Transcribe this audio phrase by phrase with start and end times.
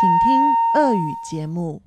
[0.00, 1.82] 请听俄语节目。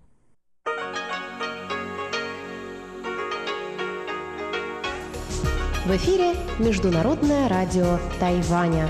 [5.85, 8.89] В эфире Международное радио Тайваня.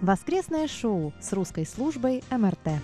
[0.00, 2.80] Воскресное шоу с русской службой МРТ.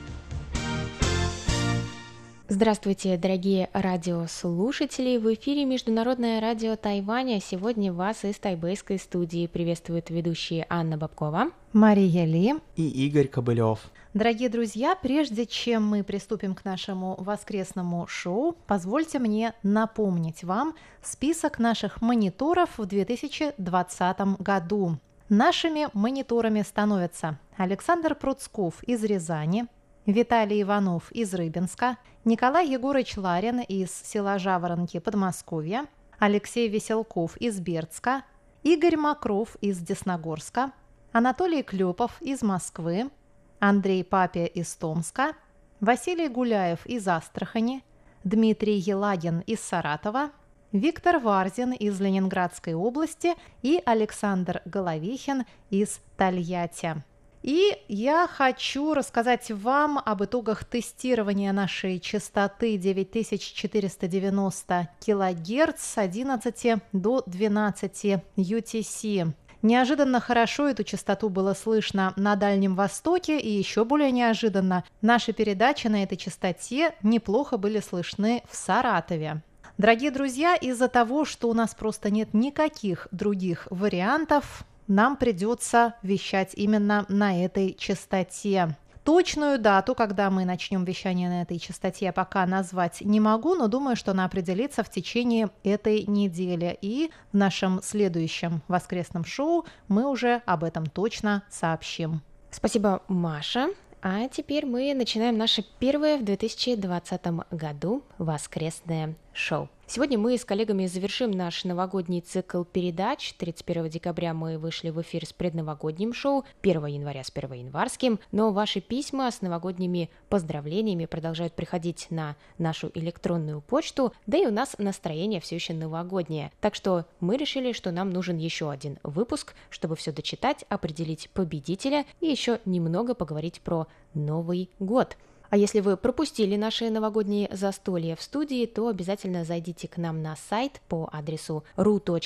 [2.59, 5.17] Здравствуйте, дорогие радиослушатели!
[5.17, 7.39] В эфире Международное радио Тайваня.
[7.39, 11.51] Сегодня вас из тайбэйской студии приветствуют ведущие Анна Бабкова.
[11.73, 12.55] Мария Ли.
[12.75, 13.81] и Игорь Кобылев.
[14.15, 21.59] Дорогие друзья, прежде чем мы приступим к нашему воскресному шоу, позвольте мне напомнить вам список
[21.59, 24.97] наших мониторов в 2020 году.
[25.29, 29.67] Нашими мониторами становятся Александр Пруцков из Рязани,
[30.07, 35.85] Виталий Иванов из Рыбинска, Николай Егорович Ларин из села Жаворонки Подмосковья,
[36.17, 38.23] Алексей Веселков из Бердска,
[38.63, 40.71] Игорь Макров из Десногорска,
[41.11, 43.09] Анатолий Клепов из Москвы,
[43.59, 45.33] Андрей Папе из Томска,
[45.81, 47.83] Василий Гуляев из Астрахани,
[48.23, 50.31] Дмитрий Елагин из Саратова,
[50.71, 57.03] Виктор Варзин из Ленинградской области и Александр Головихин из Тольятти.
[57.47, 67.23] И я хочу рассказать вам об итогах тестирования нашей частоты 9490 кГц с 11 до
[67.25, 69.31] 12 UTC.
[69.61, 75.87] Неожиданно хорошо эту частоту было слышно на Дальнем Востоке, и еще более неожиданно наши передачи
[75.87, 79.41] на этой частоте неплохо были слышны в Саратове.
[79.77, 86.51] Дорогие друзья, из-за того, что у нас просто нет никаких других вариантов, нам придется вещать
[86.55, 88.75] именно на этой частоте.
[89.03, 93.69] Точную дату, когда мы начнем вещание на этой частоте, я пока назвать не могу, но
[93.69, 96.77] думаю, что она определится в течение этой недели.
[96.81, 102.21] И в нашем следующем воскресном шоу мы уже об этом точно сообщим.
[102.51, 103.69] Спасибо, Маша.
[104.01, 107.21] А теперь мы начинаем наше первое в 2020
[107.51, 109.69] году воскресное шоу.
[109.89, 113.33] Сегодня мы с коллегами завершим наш новогодний цикл передач.
[113.37, 118.81] 31 декабря мы вышли в эфир с предновогодним шоу, 1 января с первоянварским, но ваши
[118.81, 125.39] письма с новогодними поздравлениями продолжают приходить на нашу электронную почту, да и у нас настроение
[125.39, 126.51] все еще новогоднее.
[126.59, 132.05] Так что мы решили, что нам нужен еще один выпуск, чтобы все дочитать, определить победителя
[132.19, 135.15] и еще немного поговорить про Новый год.
[135.49, 140.35] А если вы пропустили наши новогодние застолья в студии, то обязательно зайдите к нам на
[140.35, 142.23] сайт по адресу ru.rti.org.tw,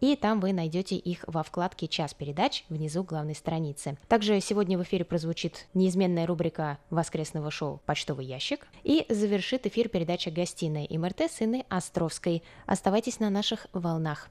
[0.00, 3.96] и там вы найдете их во вкладке «Час передач» внизу главной страницы.
[4.08, 10.30] Также сегодня в эфире прозвучит неизменная рубрика воскресного шоу «Почтовый ящик» и завершит эфир передача
[10.30, 12.42] «Гостиная МРТ» с Инной Островской.
[12.66, 14.28] Оставайтесь на наших волнах.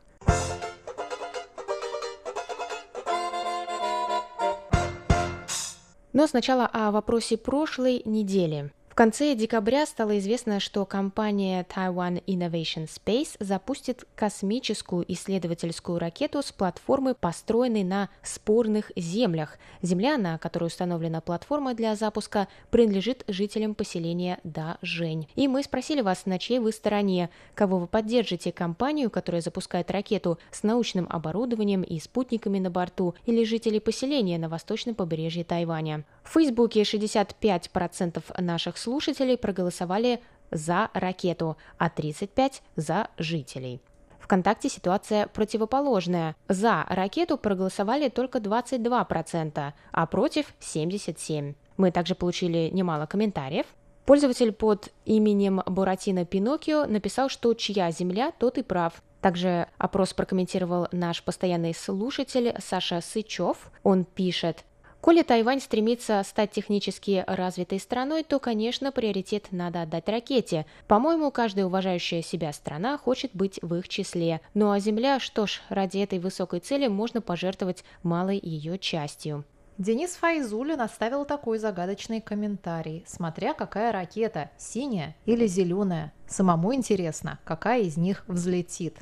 [6.16, 8.72] Но сначала о вопросе прошлой недели.
[8.96, 16.54] В конце декабря стало известно, что компания Taiwan Innovation Space запустит космическую исследовательскую ракету с
[16.54, 19.58] платформы, построенной на спорных землях.
[19.82, 25.28] Земля, на которой установлена платформа для запуска, принадлежит жителям поселения Дажень.
[25.36, 30.40] И мы спросили вас, на чьей вы стороне, кого вы поддержите, компанию, которая запускает ракету
[30.52, 36.06] с научным оборудованием и спутниками на борту, или жителей поселения на восточном побережье Тайваня.
[36.24, 43.82] В Фейсбуке 65% наших слушателей проголосовали за ракету, а 35% за жителей.
[44.20, 46.36] ВКонтакте ситуация противоположная.
[46.48, 51.56] За ракету проголосовали только 22%, а против 77%.
[51.78, 53.66] Мы также получили немало комментариев.
[54.06, 59.02] Пользователь под именем Буратино Пиноккио написал, что чья земля, тот и прав.
[59.20, 63.72] Также опрос прокомментировал наш постоянный слушатель Саша Сычев.
[63.82, 64.64] Он пишет,
[65.06, 70.66] Коли Тайвань стремится стать технически развитой страной, то, конечно, приоритет надо отдать ракете.
[70.88, 74.42] По-моему, каждая уважающая себя страна хочет быть в их числе.
[74.56, 79.46] Ну а Земля, что ж, ради этой высокой цели можно пожертвовать малой ее частью.
[79.78, 83.04] Денис Файзулин оставил такой загадочный комментарий.
[83.06, 86.14] Смотря какая ракета, синяя или зеленая.
[86.26, 88.98] Самому интересно, какая из них взлетит.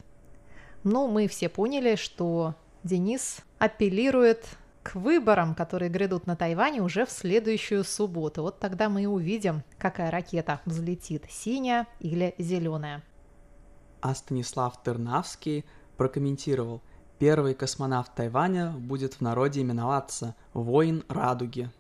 [0.84, 7.10] Ну, мы все поняли, что Денис апеллирует к выборам, которые грядут на Тайване уже в
[7.10, 8.44] следующую субботу.
[8.44, 13.02] Вот тогда мы и увидим, какая ракета взлетит, синяя или зеленая.
[14.02, 15.66] А Станислав Тернавский
[15.96, 16.82] прокомментировал,
[17.18, 21.72] первый космонавт Тайваня будет в народе именоваться «Воин Радуги».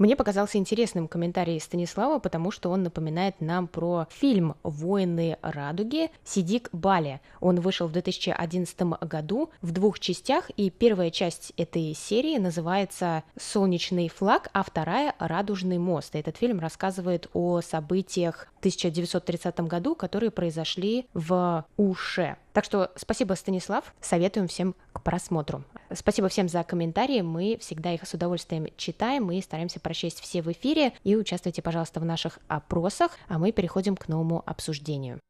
[0.00, 6.70] Мне показался интересным комментарий Станислава, потому что он напоминает нам про фильм «Воины радуги» Сидик
[6.72, 7.20] Бали.
[7.38, 14.08] Он вышел в 2011 году в двух частях, и первая часть этой серии называется «Солнечный
[14.08, 16.14] флаг», а вторая «Радужный мост».
[16.14, 22.36] Этот фильм рассказывает о событиях 1930 году, которые произошли в Уше.
[22.52, 23.94] Так что спасибо, Станислав.
[24.00, 25.64] Советуем всем к просмотру.
[25.92, 27.20] Спасибо всем за комментарии.
[27.20, 30.92] Мы всегда их с удовольствием читаем и стараемся прочесть все в эфире.
[31.04, 33.12] И участвуйте, пожалуйста, в наших опросах.
[33.28, 35.20] А мы переходим к новому обсуждению.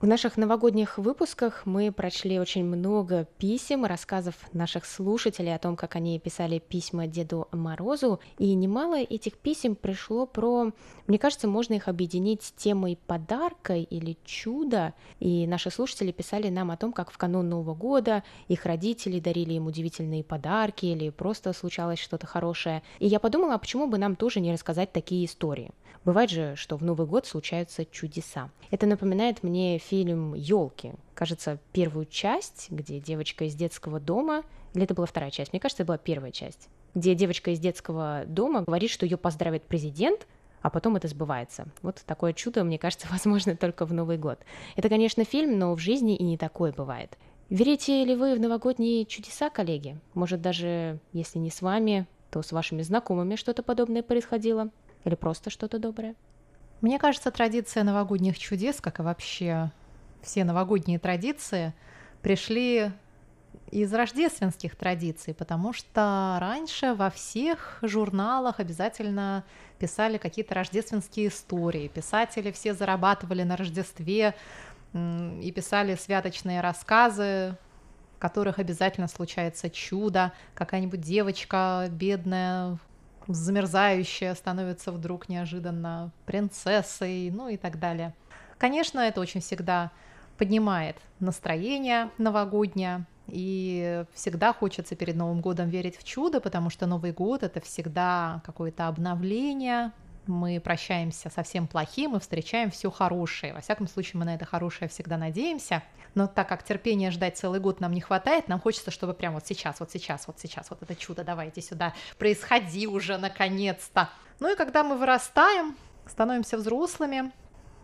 [0.00, 5.94] В наших новогодних выпусках мы прочли очень много писем, рассказов наших слушателей о том, как
[5.94, 10.70] они писали письма Деду Морозу, и немало этих писем пришло про,
[11.06, 16.78] мне кажется, можно их объединить темой подарка или чуда, и наши слушатели писали нам о
[16.78, 21.98] том, как в канун Нового года их родители дарили им удивительные подарки или просто случалось
[21.98, 22.82] что-то хорошее.
[23.00, 25.72] И я подумала, а почему бы нам тоже не рассказать такие истории?
[26.02, 28.50] Бывает же, что в Новый год случаются чудеса.
[28.70, 30.92] Это напоминает мне фильм «Елки».
[31.14, 35.82] Кажется, первую часть, где девочка из детского дома, или это была вторая часть, мне кажется,
[35.82, 40.28] это была первая часть, где девочка из детского дома говорит, что ее поздравит президент,
[40.62, 41.66] а потом это сбывается.
[41.82, 44.38] Вот такое чудо, мне кажется, возможно только в Новый год.
[44.76, 47.18] Это, конечно, фильм, но в жизни и не такое бывает.
[47.48, 49.98] Верите ли вы в новогодние чудеса, коллеги?
[50.14, 54.70] Может, даже если не с вами, то с вашими знакомыми что-то подобное происходило?
[55.04, 56.14] Или просто что-то доброе?
[56.80, 59.72] Мне кажется, традиция новогодних чудес, как и вообще
[60.22, 61.74] все новогодние традиции,
[62.22, 62.92] пришли
[63.70, 69.44] из рождественских традиций, потому что раньше во всех журналах обязательно
[69.78, 71.88] писали какие-то рождественские истории.
[71.88, 74.34] Писатели все зарабатывали на Рождестве
[74.92, 77.56] и писали святочные рассказы,
[78.16, 82.76] в которых обязательно случается чудо, какая-нибудь девочка бедная
[83.28, 88.14] замерзающая становится вдруг неожиданно принцессой, ну и так далее.
[88.58, 89.92] Конечно, это очень всегда
[90.40, 97.12] поднимает настроение новогоднее, и всегда хочется перед Новым годом верить в чудо, потому что Новый
[97.12, 99.92] год это всегда какое-то обновление,
[100.26, 103.52] мы прощаемся со всем плохим и встречаем все хорошее.
[103.52, 105.82] Во всяком случае, мы на это хорошее всегда надеемся.
[106.14, 109.46] Но так как терпения ждать целый год нам не хватает, нам хочется, чтобы прямо вот
[109.46, 114.08] сейчас, вот сейчас, вот сейчас, вот это чудо, давайте сюда, происходи уже наконец-то.
[114.38, 115.76] Ну и когда мы вырастаем,
[116.06, 117.30] становимся взрослыми,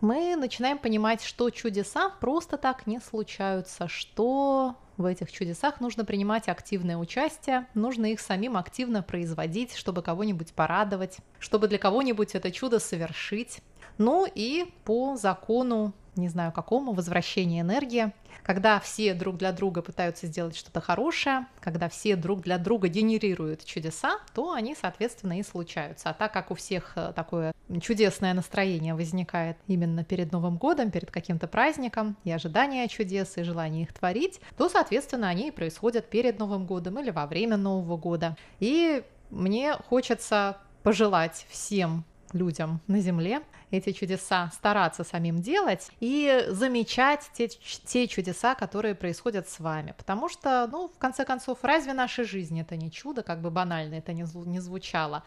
[0.01, 6.47] мы начинаем понимать, что чудеса просто так не случаются, что в этих чудесах нужно принимать
[6.47, 12.79] активное участие, нужно их самим активно производить, чтобы кого-нибудь порадовать, чтобы для кого-нибудь это чудо
[12.79, 13.61] совершить.
[13.97, 18.11] Ну и по закону не знаю какому, возвращение энергии,
[18.43, 23.65] когда все друг для друга пытаются сделать что-то хорошее, когда все друг для друга генерируют
[23.65, 26.09] чудеса, то они, соответственно, и случаются.
[26.09, 31.11] А так как у всех э, такое чудесное настроение возникает именно перед Новым годом, перед
[31.11, 36.39] каким-то праздником, и ожидание чудес, и желание их творить, то, соответственно, они и происходят перед
[36.39, 38.37] Новым годом или во время Нового года.
[38.59, 43.41] И мне хочется пожелать всем людям на Земле
[43.71, 49.93] эти чудеса, стараться самим делать и замечать те, те чудеса, которые происходят с вами.
[49.97, 53.95] Потому что, ну, в конце концов, разве наша жизнь это не чудо, как бы банально
[53.95, 55.23] это не, не звучало?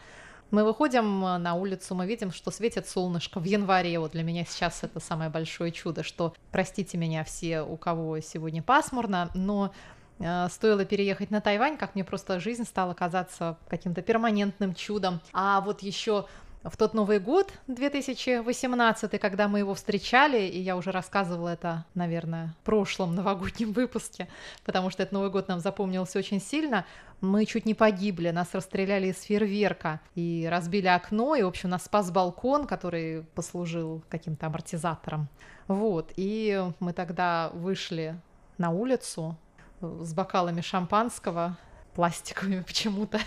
[0.49, 3.97] Мы выходим на улицу, мы видим, что светит солнышко в январе.
[3.99, 8.61] Вот для меня сейчас это самое большое чудо, что, простите меня все, у кого сегодня
[8.61, 9.71] пасмурно, но
[10.19, 15.21] э, стоило переехать на Тайвань, как мне просто жизнь стала казаться каким-то перманентным чудом.
[15.31, 16.25] А вот еще
[16.63, 22.53] в тот Новый год 2018, когда мы его встречали, и я уже рассказывала это, наверное,
[22.61, 24.27] в прошлом новогоднем выпуске,
[24.63, 26.85] потому что этот Новый год нам запомнился очень сильно,
[27.19, 31.85] мы чуть не погибли, нас расстреляли из фейерверка и разбили окно, и, в общем, нас
[31.85, 35.29] спас балкон, который послужил каким-то амортизатором.
[35.67, 38.19] Вот, и мы тогда вышли
[38.57, 39.35] на улицу
[39.81, 41.57] с бокалами шампанского,
[41.95, 43.19] пластиковыми почему-то,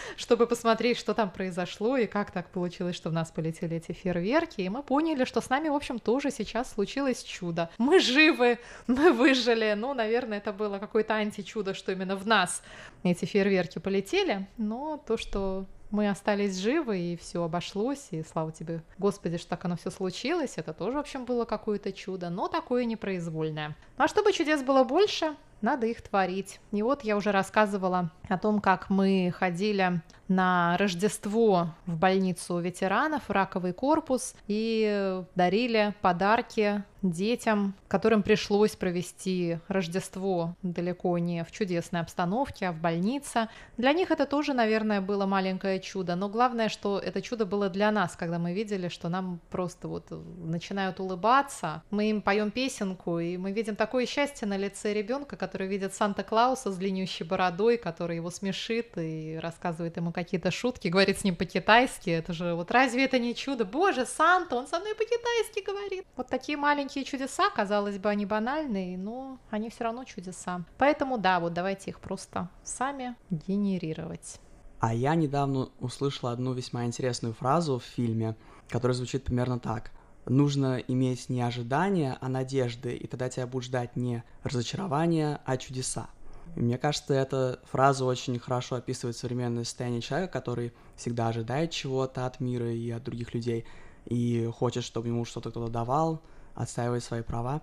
[0.16, 4.60] чтобы посмотреть, что там произошло и как так получилось, что в нас полетели эти фейерверки.
[4.60, 7.70] И мы поняли, что с нами, в общем, тоже сейчас случилось чудо.
[7.78, 9.74] Мы живы, мы выжили.
[9.76, 12.62] Ну, наверное, это было какое-то античудо, что именно в нас
[13.02, 14.46] эти фейерверки полетели.
[14.56, 19.64] Но то, что мы остались живы, и все обошлось, и слава тебе, Господи, что так
[19.64, 23.76] оно все случилось, это тоже, в общем, было какое-то чудо, но такое непроизвольное.
[23.96, 26.60] Ну, а чтобы чудес было больше, надо их творить.
[26.70, 33.28] И вот я уже рассказывала о том, как мы ходили на Рождество в больницу ветеранов,
[33.28, 42.68] раковый корпус, и дарили подарки детям, которым пришлось провести Рождество далеко не в чудесной обстановке,
[42.68, 43.48] а в больнице.
[43.76, 47.90] Для них это тоже, наверное, было маленькое чудо, но главное, что это чудо было для
[47.90, 53.36] нас, когда мы видели, что нам просто вот начинают улыбаться, мы им поем песенку, и
[53.36, 58.30] мы видим такое счастье на лице ребенка, который видит Санта-Клауса с длиннющей бородой, который его
[58.30, 62.10] смешит и рассказывает ему какие-то шутки, говорит с ним по-китайски.
[62.10, 63.64] Это же вот разве это не чудо?
[63.64, 66.06] Боже, Санта, он со мной по-китайски говорит.
[66.16, 70.64] Вот такие маленькие чудеса, казалось бы, они банальные, но они все равно чудеса.
[70.78, 74.40] Поэтому да, вот давайте их просто сами генерировать.
[74.80, 78.36] А я недавно услышала одну весьма интересную фразу в фильме,
[78.68, 79.90] которая звучит примерно так.
[80.26, 86.08] Нужно иметь не ожидания, а надежды, и тогда тебя будут ждать не разочарования, а чудеса.
[86.56, 92.40] Мне кажется, эта фраза очень хорошо описывает современное состояние человека, который всегда ожидает чего-то от
[92.40, 93.64] мира и от других людей,
[94.06, 96.22] и хочет, чтобы ему что-то кто-то давал,
[96.54, 97.62] отстаивать свои права.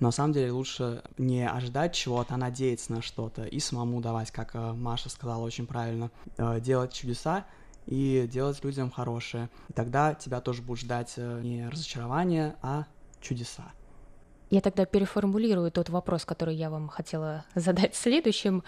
[0.00, 4.30] Но на самом деле лучше не ожидать чего-то, а надеяться на что-то и самому давать,
[4.30, 7.46] как э, Маша сказала очень правильно, э, делать чудеса
[7.86, 9.50] и делать людям хорошее.
[9.68, 12.84] И тогда тебя тоже будут ждать э, не разочарование, а
[13.20, 13.72] чудеса.
[14.50, 18.64] Я тогда переформулирую тот вопрос, который я вам хотела задать следующим.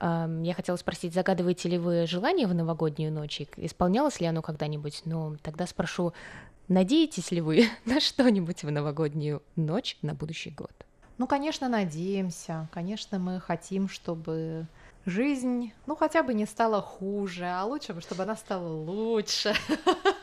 [0.00, 3.42] Я хотела спросить, загадываете ли вы желание в новогоднюю ночь?
[3.56, 5.02] Исполнялось ли оно когда-нибудь?
[5.04, 6.14] Но тогда спрошу,
[6.68, 10.72] надеетесь ли вы на что-нибудь в новогоднюю ночь на будущий год?
[11.18, 12.68] Ну, конечно, надеемся.
[12.72, 14.66] Конечно, мы хотим, чтобы
[15.04, 19.54] жизнь, ну, хотя бы не стала хуже, а лучше бы, чтобы она стала лучше.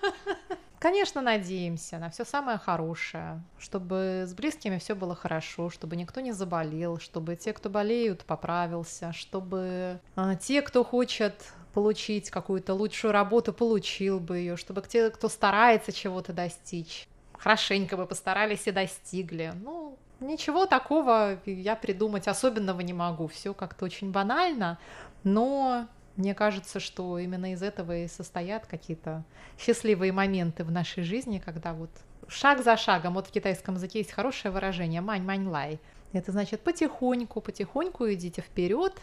[0.80, 6.34] Конечно, надеемся на все самое хорошее, чтобы с близкими все было хорошо, чтобы никто не
[6.34, 11.34] заболел, чтобы те, кто болеют, поправился, чтобы э, те, кто хочет
[11.74, 18.06] получить какую-то лучшую работу, получил бы ее, чтобы те, кто старается чего-то достичь, хорошенько бы
[18.06, 19.54] постарались и достигли.
[19.64, 23.28] Ну, ничего такого я придумать особенного не могу.
[23.28, 24.78] Все как-то очень банально,
[25.24, 29.24] но мне кажется, что именно из этого и состоят какие-то
[29.58, 31.92] счастливые моменты в нашей жизни, когда вот
[32.28, 35.80] шаг за шагом, вот в китайском языке есть хорошее выражение «мань-мань-лай».
[36.14, 39.00] Это значит потихоньку, потихоньку идите вперед,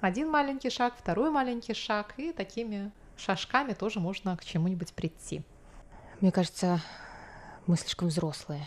[0.00, 5.42] один маленький шаг, второй маленький шаг, и такими шажками тоже можно к чему-нибудь прийти.
[6.20, 6.80] Мне кажется,
[7.66, 8.66] мы слишком взрослые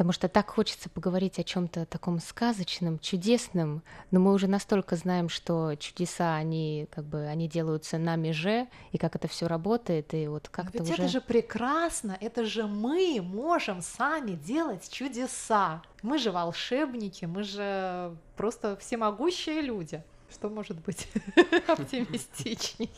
[0.00, 5.28] потому что так хочется поговорить о чем-то таком сказочном, чудесном, но мы уже настолько знаем,
[5.28, 10.26] что чудеса, они как бы, они делаются нами же, и как это все работает, и
[10.26, 10.94] вот как-то Ведь уже...
[10.94, 15.82] это же прекрасно, это же мы можем сами делать чудеса.
[16.00, 20.02] Мы же волшебники, мы же просто всемогущие люди.
[20.32, 21.08] Что может быть
[21.66, 22.88] оптимистичней?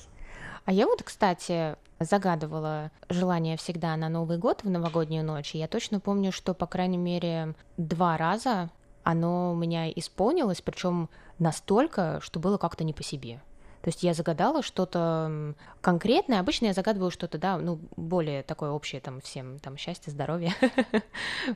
[0.65, 5.55] А я вот, кстати, загадывала желание всегда на Новый год в новогоднюю ночь.
[5.55, 8.71] И я точно помню, что, по крайней мере, два раза
[9.03, 13.41] оно у меня исполнилось, причем настолько, что было как-то не по себе.
[13.83, 16.41] То есть я загадала что-то конкретное.
[16.41, 20.55] Обычно я загадываю что-то, да, ну, более такое общее, там, всем, там, счастье, здоровье.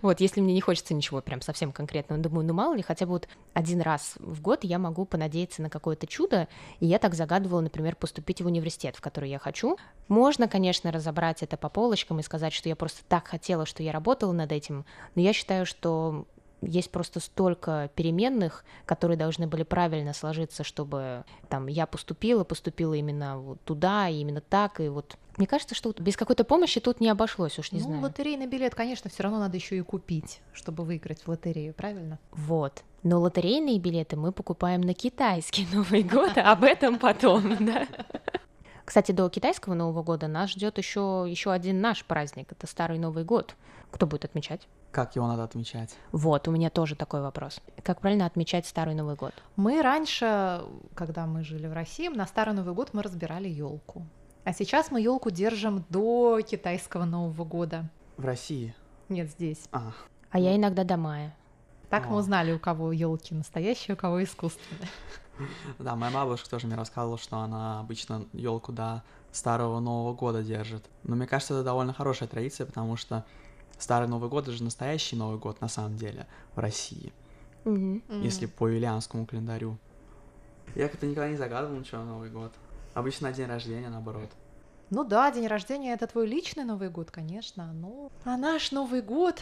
[0.03, 3.13] Вот, если мне не хочется ничего прям совсем конкретного, думаю, ну, мало ли, хотя бы
[3.13, 6.49] вот один раз в год я могу понадеяться на какое-то чудо,
[6.81, 9.79] и я так загадывала, например, поступить в университет, в который я хочу.
[10.09, 13.93] Можно, конечно, разобрать это по полочкам и сказать, что я просто так хотела, что я
[13.93, 16.27] работала над этим, но я считаю, что
[16.67, 23.39] есть просто столько переменных, которые должны были правильно сложиться, чтобы там я поступила, поступила именно
[23.39, 27.09] вот туда, и именно так, и вот мне кажется, что без какой-то помощи тут не
[27.09, 28.03] обошлось, уж не ну, знаю.
[28.03, 32.19] лотерейный билет, конечно, все равно надо еще и купить, чтобы выиграть в лотерею, правильно?
[32.33, 32.83] Вот.
[33.03, 37.87] Но лотерейные билеты мы покупаем на китайский Новый год, а об этом потом, да.
[38.87, 42.53] Кстати, до китайского Нового года нас ждет еще, еще один наш праздник.
[42.53, 43.57] Это Старый Новый год.
[43.91, 44.69] Кто будет отмечать?
[44.93, 45.97] Как его надо отмечать?
[46.13, 47.61] Вот, у меня тоже такой вопрос.
[47.83, 49.35] Как правильно отмечать Старый Новый год?
[49.57, 50.63] Мы раньше,
[50.95, 54.07] когда мы жили в России, на Старый Новый год мы разбирали елку.
[54.45, 57.91] А сейчас мы елку держим до китайского Нового года.
[58.17, 58.73] В России?
[59.09, 59.65] Нет, здесь.
[59.73, 59.93] А,
[60.31, 61.35] А я иногда до мая.
[61.91, 62.19] Так мы О.
[62.21, 64.89] узнали, у кого елки настоящие, у кого искусственные.
[65.79, 69.03] да, моя бабушка тоже мне рассказывала, что она обычно елку до
[69.33, 70.85] старого Нового года держит.
[71.03, 73.25] Но мне кажется, это довольно хорошая традиция, потому что
[73.79, 77.13] старый Новый год это же настоящий Новый год на самом деле в России,
[77.65, 79.79] если по юлианскому календарю.
[80.75, 82.53] Я как-то никогда не загадывал ничего на Новый год.
[82.95, 84.31] Обычно на день рождения, наоборот.
[84.91, 87.73] Ну да, день рождения это твой личный Новый год, конечно.
[87.73, 89.41] Ну, а наш Новый год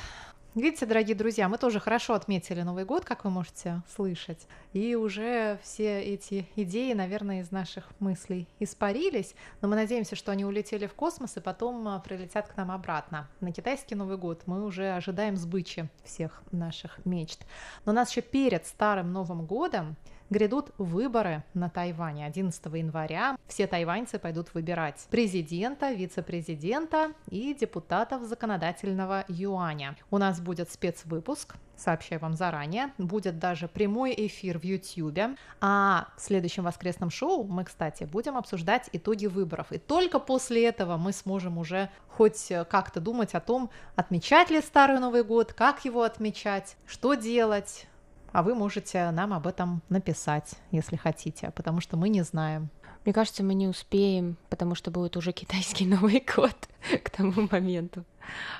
[0.55, 4.47] Видите, дорогие друзья, мы тоже хорошо отметили Новый год, как вы можете слышать.
[4.73, 9.35] И уже все эти идеи, наверное, из наших мыслей испарились.
[9.61, 13.29] Но мы надеемся, что они улетели в космос и потом а, прилетят к нам обратно.
[13.41, 17.45] На китайский Новый год мы уже ожидаем сбычи всех наших мечт.
[17.85, 19.97] Но у нас еще перед Старым Новым годом
[20.31, 23.37] грядут выборы на Тайване 11 января.
[23.47, 29.97] Все тайваньцы пойдут выбирать президента, вице-президента и депутатов законодательного юаня.
[30.11, 32.93] У нас будет спецвыпуск, сообщаю вам заранее.
[32.99, 35.37] Будет даже прямой эфир в YouTube.
[35.61, 39.73] А в следующем воскресном шоу мы, кстати, будем обсуждать итоги выборов.
[39.73, 45.01] И только после этого мы сможем уже хоть как-то думать о том, отмечать ли Старый
[45.01, 47.87] Новый год, как его отмечать, что делать,
[48.35, 52.69] а вы можете нам об этом написать, если хотите, потому что мы не знаем.
[53.05, 56.69] Мне кажется, мы не успеем, потому что будет уже китайский Новый год
[57.05, 58.05] к тому моменту.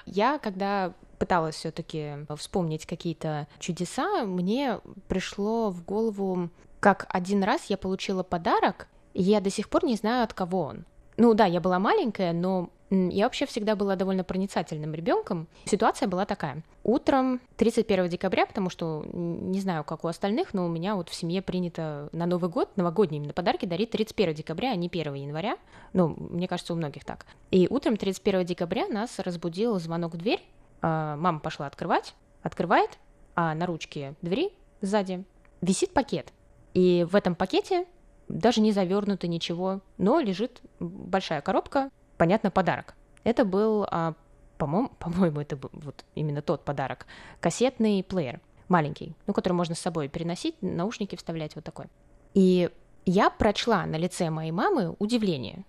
[0.07, 4.79] Я, когда пыталась все-таки вспомнить какие-то чудеса, мне
[5.09, 9.97] пришло в голову, как один раз я получила подарок, и я до сих пор не
[9.97, 10.85] знаю, от кого он.
[11.17, 12.71] Ну да, я была маленькая, но
[13.11, 15.49] я вообще всегда была довольно проницательным ребенком.
[15.65, 16.63] Ситуация была такая.
[16.83, 21.15] Утром 31 декабря, потому что не знаю, как у остальных, но у меня вот в
[21.15, 25.57] семье принято на Новый год, новогодние именно подарки дарить 31 декабря, а не 1 января.
[25.93, 27.27] Ну, мне кажется, у многих так.
[27.51, 30.43] И утром 31 декабря нас разбудил звонок в дверь.
[30.83, 32.99] А, мама пошла открывать, открывает,
[33.35, 35.25] а на ручке двери сзади
[35.61, 36.33] висит пакет.
[36.75, 37.87] И в этом пакете
[38.29, 42.95] даже не завернуто ничего, но лежит большая коробка понятно, подарок.
[43.25, 44.15] Это был, а,
[44.59, 47.07] по-моему, по-моему, это был вот именно тот подарок,
[47.41, 51.87] кассетный плеер, маленький, ну, который можно с собой переносить, наушники вставлять, вот такой.
[52.35, 52.71] И
[53.07, 55.65] я прочла на лице моей мамы удивление.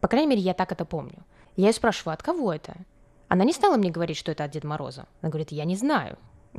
[0.00, 1.24] По крайней мере, я так это помню.
[1.56, 2.74] Я ее спрашиваю, от кого это?
[3.28, 5.06] Она не стала мне говорить, что это от Деда Мороза.
[5.20, 6.18] Она говорит, я не знаю.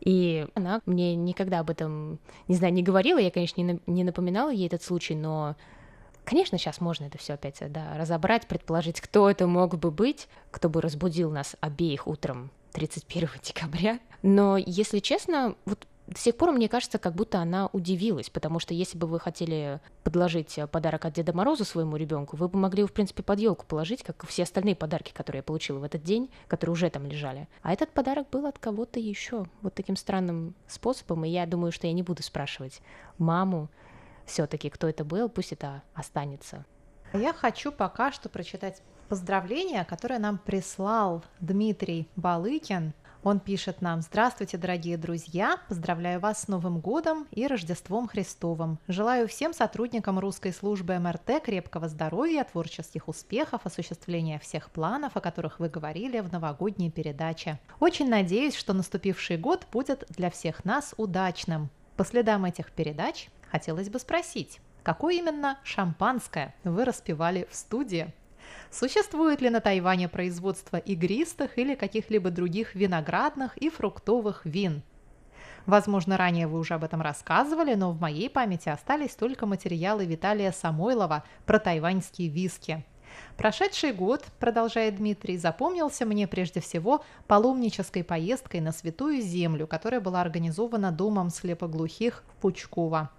[0.00, 3.18] И она мне никогда об этом, не знаю, не говорила.
[3.18, 5.54] Я, конечно, не напоминала ей этот случай, но
[6.24, 10.68] Конечно, сейчас можно это все опять да, разобрать, предположить, кто это мог бы быть, кто
[10.68, 13.98] бы разбудил нас обеих утром 31 декабря.
[14.22, 18.74] Но, если честно, вот до сих пор мне кажется, как будто она удивилась, потому что
[18.74, 22.88] если бы вы хотели подложить подарок от Деда Мороза своему ребенку, вы бы могли его,
[22.88, 26.02] в принципе, под елку положить, как и все остальные подарки, которые я получила в этот
[26.02, 27.48] день, которые уже там лежали.
[27.62, 31.86] А этот подарок был от кого-то еще, вот таким странным способом, и я думаю, что
[31.86, 32.80] я не буду спрашивать
[33.18, 33.68] маму,
[34.32, 36.64] все-таки, кто это был, пусть это останется.
[37.12, 42.94] Я хочу пока что прочитать поздравление, которое нам прислал Дмитрий Балыкин.
[43.22, 45.58] Он пишет нам «Здравствуйте, дорогие друзья!
[45.68, 48.78] Поздравляю вас с Новым годом и Рождеством Христовым!
[48.88, 55.60] Желаю всем сотрудникам русской службы МРТ крепкого здоровья, творческих успехов, осуществления всех планов, о которых
[55.60, 57.60] вы говорили в новогодней передаче.
[57.78, 61.68] Очень надеюсь, что наступивший год будет для всех нас удачным.
[61.96, 68.12] По следам этих передач хотелось бы спросить, какое именно шампанское вы распивали в студии?
[68.70, 74.82] Существует ли на Тайване производство игристых или каких-либо других виноградных и фруктовых вин?
[75.66, 80.50] Возможно, ранее вы уже об этом рассказывали, но в моей памяти остались только материалы Виталия
[80.50, 82.84] Самойлова про тайваньские виски.
[83.36, 90.22] Прошедший год, продолжает Дмитрий, запомнился мне прежде всего паломнической поездкой на Святую Землю, которая была
[90.22, 93.10] организована Домом слепоглухих в Пучково.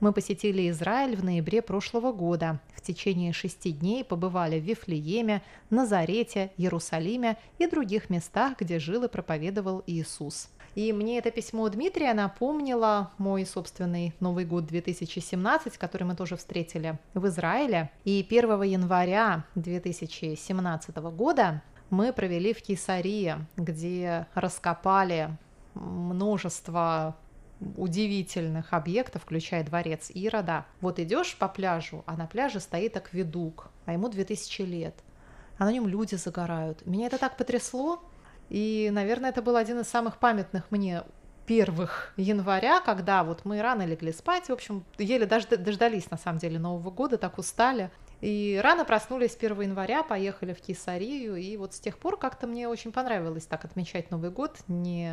[0.00, 2.60] Мы посетили Израиль в ноябре прошлого года.
[2.74, 9.08] В течение шести дней побывали в Вифлееме, Назарете, Иерусалиме и других местах, где жил и
[9.08, 10.48] проповедовал Иисус.
[10.74, 16.98] И мне это письмо Дмитрия напомнило мой собственный Новый год 2017, который мы тоже встретили
[17.12, 17.90] в Израиле.
[18.04, 25.36] И 1 января 2017 года мы провели в Кесарии, где раскопали
[25.74, 27.16] множество
[27.76, 30.66] удивительных объектов, включая дворец Ирода.
[30.80, 34.94] Вот идешь по пляжу, а на пляже стоит акведук, а ему 2000 лет.
[35.58, 36.84] А на нем люди загорают.
[36.86, 38.02] Меня это так потрясло.
[38.48, 41.02] И, наверное, это был один из самых памятных мне
[41.46, 46.58] первых января, когда вот мы рано легли спать, в общем, еле дождались, на самом деле,
[46.58, 47.90] Нового года, так устали.
[48.22, 52.68] И рано проснулись 1 января, поехали в Кесарию, и вот с тех пор как-то мне
[52.68, 55.12] очень понравилось так отмечать Новый год, не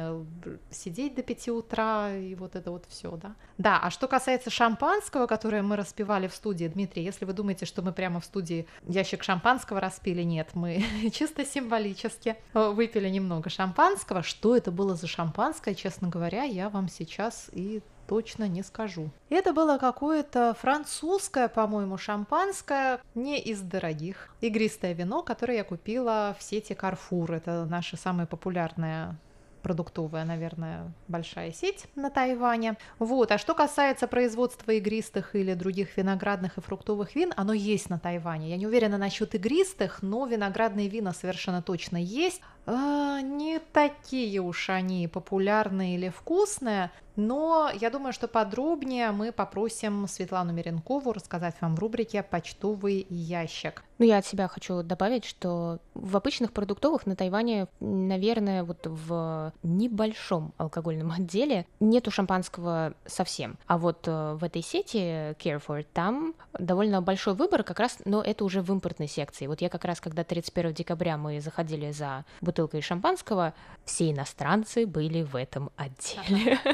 [0.69, 3.35] сидеть до 5 утра и вот это вот все, да.
[3.57, 7.81] Да, а что касается шампанского, которое мы распивали в студии, Дмитрий, если вы думаете, что
[7.81, 14.21] мы прямо в студии ящик шампанского распили, нет, мы чисто символически выпили немного шампанского.
[14.21, 19.11] Что это было за шампанское, честно говоря, я вам сейчас и точно не скажу.
[19.29, 24.35] Это было какое-то французское, по-моему, шампанское, не из дорогих.
[24.41, 27.35] Игристое вино, которое я купила в сети Carrefour.
[27.35, 29.15] Это наше самое популярное
[29.59, 32.77] продуктовая, наверное, большая сеть на Тайване.
[32.97, 33.31] Вот.
[33.31, 38.49] А что касается производства игристых или других виноградных и фруктовых вин, оно есть на Тайване.
[38.49, 42.41] Я не уверена насчет игристых, но виноградные вина совершенно точно есть.
[42.65, 50.07] А, не такие уж они популярные или вкусные, но я думаю, что подробнее мы попросим
[50.07, 53.83] Светлану Меренкову рассказать вам в рубрике «Почтовый ящик».
[53.97, 59.51] Ну, я от себя хочу добавить, что в обычных продуктовых на Тайване, наверное, вот в
[59.61, 63.57] небольшом алкогольном отделе нету шампанского совсем.
[63.67, 68.45] А вот э, в этой сети Carrefour там довольно большой выбор как раз, но это
[68.45, 69.47] уже в импортной секции.
[69.47, 73.53] Вот я как раз, когда 31 декабря мы заходили за бутылкой шампанского,
[73.85, 76.57] все иностранцы были в этом отделе.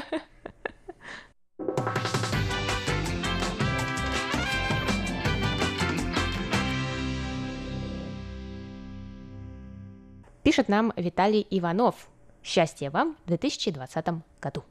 [10.42, 12.08] Пишет нам Виталий Иванов.
[12.42, 14.06] Счастья вам в 2020
[14.40, 14.64] году.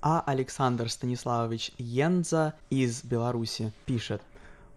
[0.00, 4.22] А Александр Станиславович Йенза из Беларуси пишет.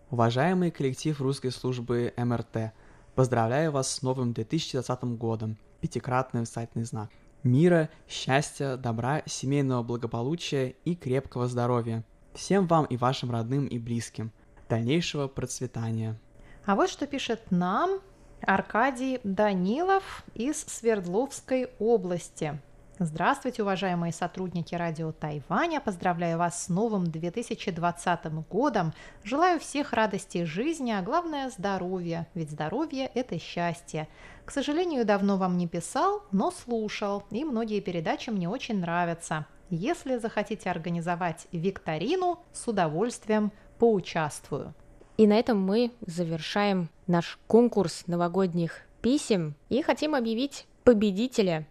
[0.09, 2.73] Уважаемый коллектив русской службы МРТ,
[3.21, 5.55] поздравляю вас с новым 2020 годом.
[5.79, 7.11] Пятикратный высотный знак.
[7.43, 12.03] Мира, счастья, добра, семейного благополучия и крепкого здоровья.
[12.33, 14.31] Всем вам и вашим родным и близким.
[14.69, 16.19] Дальнейшего процветания.
[16.65, 17.99] А вот что пишет нам
[18.41, 22.59] Аркадий Данилов из Свердловской области.
[23.03, 25.81] Здравствуйте, уважаемые сотрудники радио Тайваня.
[25.81, 28.93] Поздравляю вас с новым 2020 годом.
[29.23, 34.07] Желаю всех радости жизни, а главное здоровья, ведь здоровье– это счастье.
[34.45, 39.47] К сожалению, давно вам не писал, но слушал, и многие передачи мне очень нравятся.
[39.71, 44.75] Если захотите организовать викторину, с удовольствием поучаствую.
[45.17, 51.65] И на этом мы завершаем наш конкурс новогодних писем и хотим объявить победителя.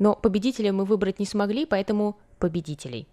[0.00, 3.06] Но победителя мы выбрать не смогли, поэтому победителей.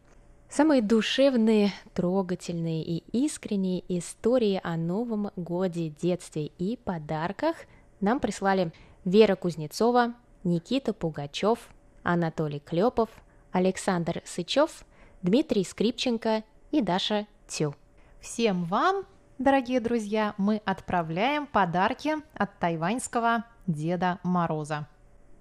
[0.49, 7.57] Самые душевные, трогательные и искренние истории о Новом Годе, детстве и подарках
[7.99, 8.71] нам прислали
[9.03, 10.13] Вера Кузнецова,
[10.45, 11.69] Никита Пугачев,
[12.03, 13.09] Анатолий Клепов,
[13.51, 14.85] Александр Сычев,
[15.21, 17.75] Дмитрий Скрипченко и Даша Тю.
[18.21, 19.03] Всем вам
[19.37, 24.87] дорогие друзья, мы отправляем подарки от тайваньского Деда Мороза.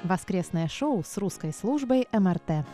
[0.04, 2.66] Воскресное шоу с русской службой МРТ.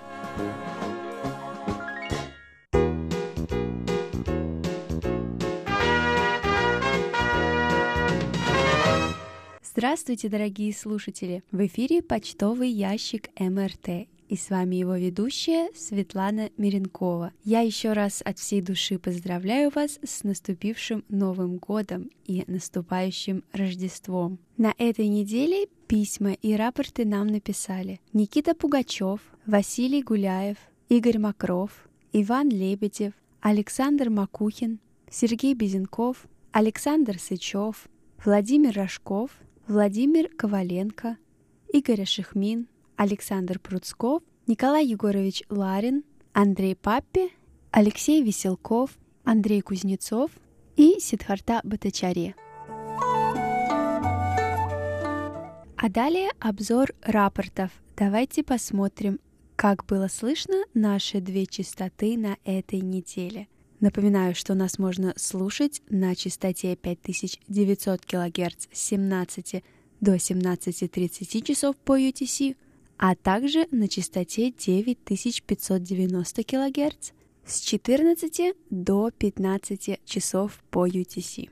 [9.78, 11.44] Здравствуйте, дорогие слушатели!
[11.52, 14.08] В эфире почтовый ящик МРТ.
[14.28, 17.32] И с вами его ведущая Светлана Миренкова.
[17.44, 24.40] Я еще раз от всей души поздравляю вас с наступившим Новым годом и наступающим Рождеством.
[24.58, 30.58] На этой неделе письма и рапорты нам написали Никита Пугачев, Василий Гуляев,
[30.90, 34.80] Игорь Макров, Иван Лебедев, Александр Макухин,
[35.12, 37.88] Сергей Безенков, Александр Сычев,
[38.26, 39.30] Владимир Рожков,
[39.68, 41.18] Владимир Коваленко,
[41.74, 47.34] Игорь Шехмин, Александр Пруцков, Николай Егорович Ларин, Андрей Паппи,
[47.72, 48.92] Алексей Веселков,
[49.26, 50.32] Андрей Кузнецов
[50.78, 52.34] и Сидхарта Батачари.
[55.76, 57.72] А далее обзор рапортов.
[57.98, 59.20] Давайте посмотрим,
[59.58, 63.50] как было слышно наши две частоты на этой неделе.
[63.80, 69.64] Напоминаю, что нас можно слушать на частоте 5900 кГц с 17
[70.02, 72.56] до 17.30 часов по UTC,
[72.98, 77.12] а также на частоте 9590 кГц
[77.46, 81.52] с 14 до 15 часов по UTC.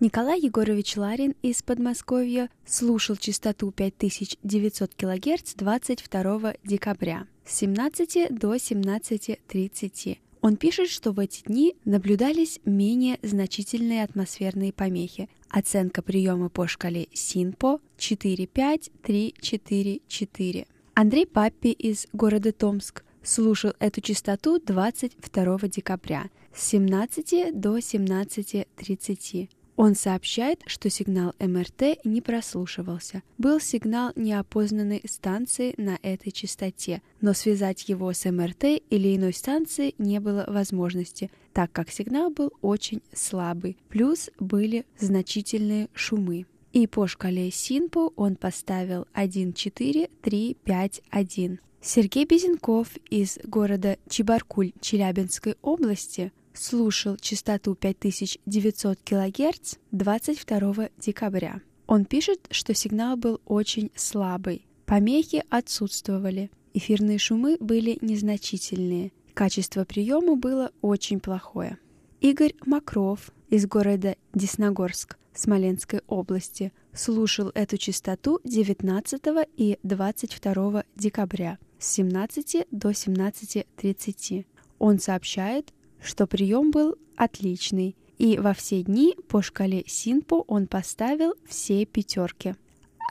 [0.00, 10.18] Николай Егорович Ларин из Подмосковья слушал частоту 5900 кГц 22 декабря с 17 до 17.30
[10.40, 15.28] Он пишет, что в эти дни наблюдались менее значительные атмосферные помехи.
[15.50, 20.66] Оценка приема по шкале СИНПО 4-5-3-4-4.
[20.94, 29.50] Андрей Паппи из города Томск слушал эту частоту 22 декабря с 17 до 17.30.
[29.80, 33.22] Он сообщает, что сигнал МРТ не прослушивался.
[33.38, 39.94] Был сигнал неопознанной станции на этой частоте, но связать его с МРТ или иной станцией
[39.96, 46.44] не было возможности, так как сигнал был очень слабый, плюс были значительные шумы.
[46.74, 51.58] И по шкале Синпу он поставил 1-4-3-5-1.
[51.80, 61.62] Сергей Безенков из города Чебаркуль Челябинской области слушал частоту 5900 кГц 22 декабря.
[61.86, 64.66] Он пишет, что сигнал был очень слабый.
[64.84, 66.50] Помехи отсутствовали.
[66.74, 69.12] Эфирные шумы были незначительные.
[69.34, 71.78] Качество приема было очень плохое.
[72.20, 79.22] Игорь Макров из города Десногорск Смоленской области слушал эту частоту 19
[79.56, 84.44] и 22 декабря с 17 до 17.30.
[84.78, 91.34] Он сообщает, что прием был отличный, и во все дни по шкале Синпо он поставил
[91.46, 92.54] все пятерки.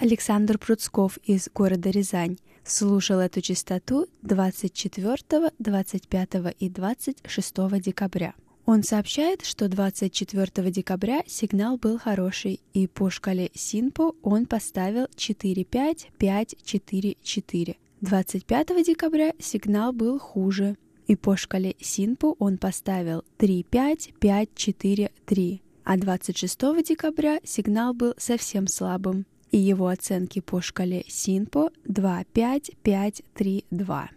[0.02, 8.34] Александр Пруцков из города Рязань слушал эту частоту 24, 25 и 26 декабря.
[8.66, 17.78] Он сообщает, что 24 декабря сигнал был хороший, и по шкале Синпо он поставил 4-5-5-4-4.
[18.02, 20.78] 25 декабря сигнал был хуже,
[21.10, 29.58] и по шкале Синпу он поставил 3-5-5-4-3, а 26 декабря сигнал был совсем слабым, и
[29.58, 34.10] его оценки по шкале Синпо 2-5-5-3-2.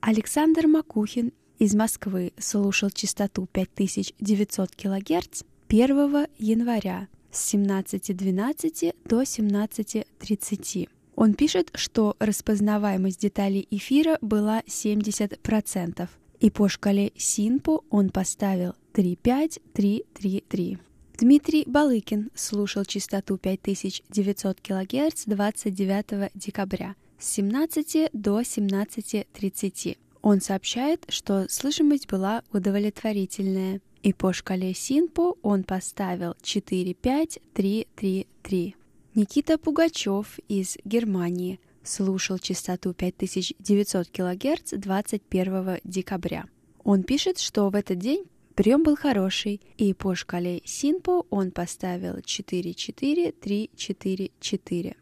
[0.00, 10.88] Александр Макухин из Москвы слушал частоту 5900 кГц 1 января с 17.12 до 17.30.
[11.16, 16.08] Он пишет, что распознаваемость деталей эфира была 70%,
[16.40, 20.78] и по шкале Синпу он поставил 35333.
[21.18, 29.96] Дмитрий Балыкин слушал частоту 5900 кГц 29 декабря с 17 до 17.30.
[30.22, 38.76] Он сообщает, что слышимость была удовлетворительная, и по шкале Синпу он поставил 45333.
[39.14, 46.44] Никита Пугачев из Германии слушал частоту 5900 кГц 21 декабря.
[46.84, 52.18] Он пишет, что в этот день прием был хороший, и по шкале Синпо он поставил
[52.18, 54.96] 4-4-3-4-4.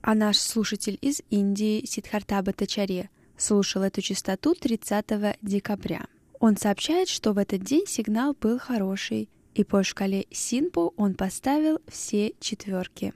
[0.00, 6.06] А наш слушатель из Индии Сидхарта Батачаре слушал эту частоту 30 декабря.
[6.40, 11.80] Он сообщает, что в этот день сигнал был хороший, и по шкале Синпо он поставил
[11.88, 13.12] все четверки.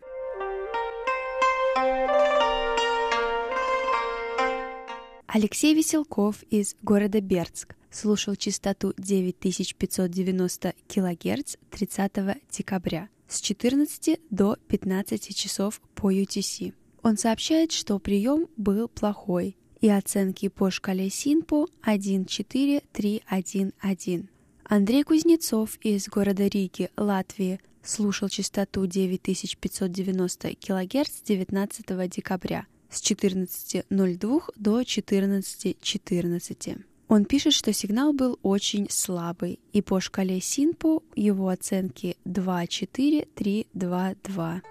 [5.34, 12.12] Алексей Веселков из города Бердск слушал частоту 9590 кГц 30
[12.50, 16.74] декабря с 14 до 15 часов по UTC.
[17.02, 24.28] Он сообщает, что прием был плохой, и оценки по шкале Синпо 1-4-3-1-1.
[24.64, 34.82] Андрей Кузнецов из города Риги, Латвии, слушал частоту 9590 кГц 19 декабря с 14.02 до
[34.82, 35.76] 14.14.
[35.80, 36.80] .14.
[37.08, 44.62] Он пишет, что сигнал был очень слабый, и по шкале Синпо его оценки 2.4.3.2.2.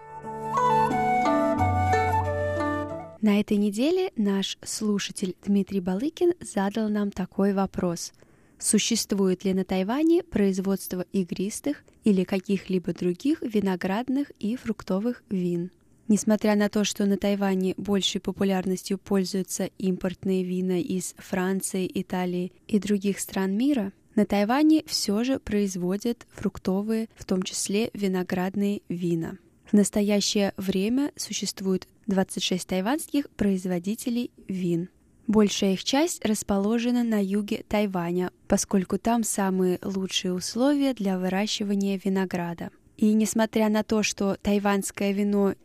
[3.21, 8.13] На этой неделе наш слушатель Дмитрий Балыкин задал нам такой вопрос.
[8.57, 15.69] Существует ли на Тайване производство игристых или каких-либо других виноградных и фруктовых вин?
[16.11, 22.79] Несмотря на то, что на Тайване большей популярностью пользуются импортные вина из Франции, Италии и
[22.79, 29.37] других стран мира, на Тайване все же производят фруктовые, в том числе виноградные вина.
[29.63, 34.89] В настоящее время существует 26 тайваньских производителей вин.
[35.27, 42.69] Большая их часть расположена на юге Тайваня, поскольку там самые лучшие условия для выращивания винограда.
[42.97, 45.55] И несмотря на то, что тайваньское вино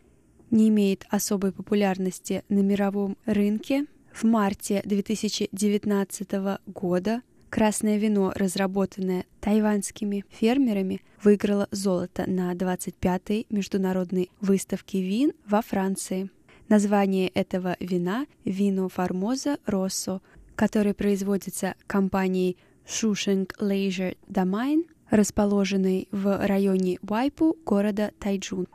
[0.51, 3.87] не имеет особой популярности на мировом рынке.
[4.13, 15.03] В марте 2019 года красное вино, разработанное тайваньскими фермерами, выиграло золото на 25-й международной выставке
[15.03, 16.31] вин во Франции.
[16.69, 20.21] Название этого вина– вино Формоза Россо,
[20.57, 22.57] которое производится компанией
[22.87, 28.67] Shushenk Leisure Domain, расположенный в районе Вайпу города Тайджун.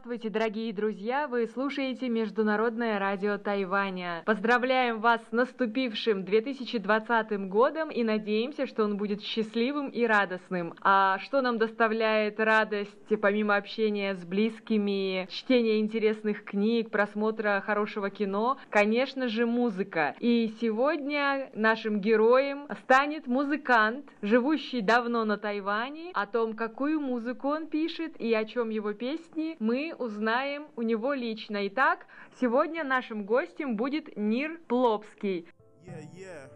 [0.04, 1.26] Здравствуйте, дорогие друзья!
[1.26, 4.22] Вы слушаете Международное радио Тайваня.
[4.26, 10.74] Поздравляем вас с наступившим 2020 годом и надеемся, что он будет счастливым и радостным.
[10.82, 18.58] А что нам доставляет радость, помимо общения с близкими, чтения интересных книг, просмотра хорошего кино?
[18.68, 20.14] Конечно же, музыка.
[20.20, 26.10] И сегодня нашим героем станет музыкант, живущий давно на Тайване.
[26.12, 31.14] О том, какую музыку он пишет и о чем его песни, мы узнаем у него
[31.14, 31.66] лично.
[31.68, 32.06] Итак,
[32.40, 35.46] сегодня нашим гостем будет Нир Плопский.
[35.84, 36.48] Yeah, yeah.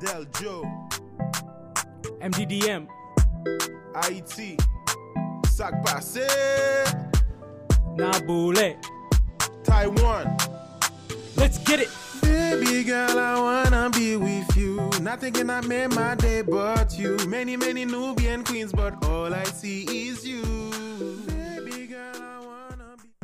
[0.00, 0.64] Del Joe,
[2.20, 2.88] MDDM.
[4.10, 4.60] IT,
[5.46, 6.26] Sac Passé,
[7.96, 8.76] Nabule.
[9.64, 10.36] Taiwan.
[11.36, 11.88] Let's get it.
[12.22, 14.90] Baby girl, I wanna be with you.
[15.00, 17.16] Not thinking I made my day but you.
[17.26, 20.42] Many, many Nubian queens, but all I see is you.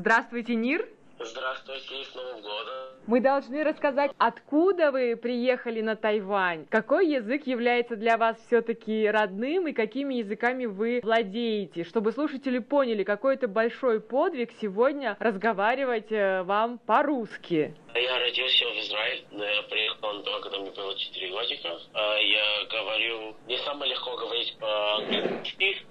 [0.03, 0.89] Здравствуйте, Нир!
[1.21, 2.75] Здравствуйте с Новым годом.
[3.07, 9.69] Мы должны рассказать, откуда вы приехали на Тайвань, какой язык является для вас все-таки родным
[9.69, 16.43] и какими языками вы владеете, чтобы слушатели поняли, какой это большой подвиг сегодня разговаривать э,
[16.43, 17.77] вам по-русски.
[17.95, 21.79] Я родился в Израиле, но я приехал на то, когда мне было 4 годика.
[21.95, 25.87] А Я говорю, не самое легко говорить по-английски,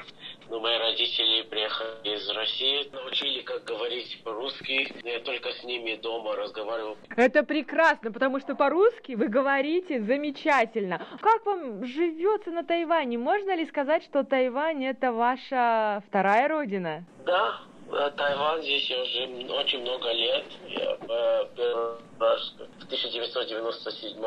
[0.52, 4.94] но мои родители приехали из России, научили, как говорить по-русски.
[5.04, 6.98] Я только с ними дома разговаривал.
[7.16, 11.08] Это прекрасно, потому что по-русски вы говорите замечательно.
[11.22, 13.18] Как вам живется на Тайване?
[13.18, 17.06] Можно ли сказать, что Тайвань это ваша вторая родина?
[17.26, 17.62] Да,
[17.92, 20.46] Тайвань здесь я уже очень много лет.
[20.64, 24.22] Я э, раз в 1997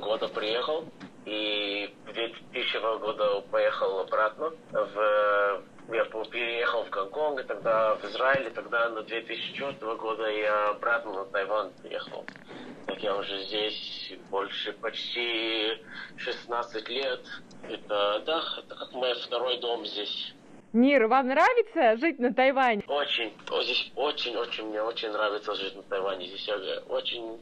[0.00, 0.90] года приехал.
[1.26, 4.52] И в 2000 года поехал обратно.
[4.72, 10.26] В, я по- переехал в Гонконг, и тогда в Израиль, и тогда на 2004 года
[10.30, 12.26] я обратно на Тайвань приехал.
[12.86, 15.76] Так я уже здесь больше почти
[16.16, 17.24] 16 лет.
[17.68, 20.36] Это, да, это как мой второй дом здесь.
[20.72, 22.82] Нир, вам нравится жить на Тайване?
[22.86, 26.26] Очень, здесь очень-очень, мне очень нравится жить на Тайване.
[26.26, 26.48] Здесь
[26.88, 27.40] очень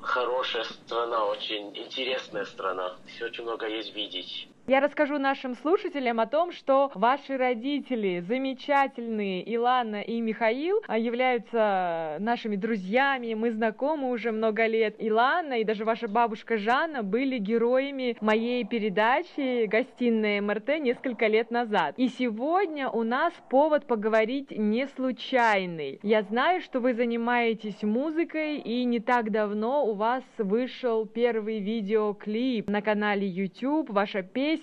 [0.00, 2.96] хорошая страна, очень интересная страна.
[3.04, 4.48] Здесь очень много есть видеть.
[4.66, 12.16] Я расскажу нашим слушателям о том, что ваши родители, замечательные Илана и Михаил, а, являются
[12.18, 14.94] нашими друзьями, мы знакомы уже много лет.
[14.98, 21.92] Илана и даже ваша бабушка Жанна были героями моей передачи «Гостиная МРТ» несколько лет назад.
[21.98, 26.00] И сегодня у нас повод поговорить не случайный.
[26.02, 32.70] Я знаю, что вы занимаетесь музыкой, и не так давно у вас вышел первый видеоклип
[32.70, 34.53] на канале YouTube, ваша песня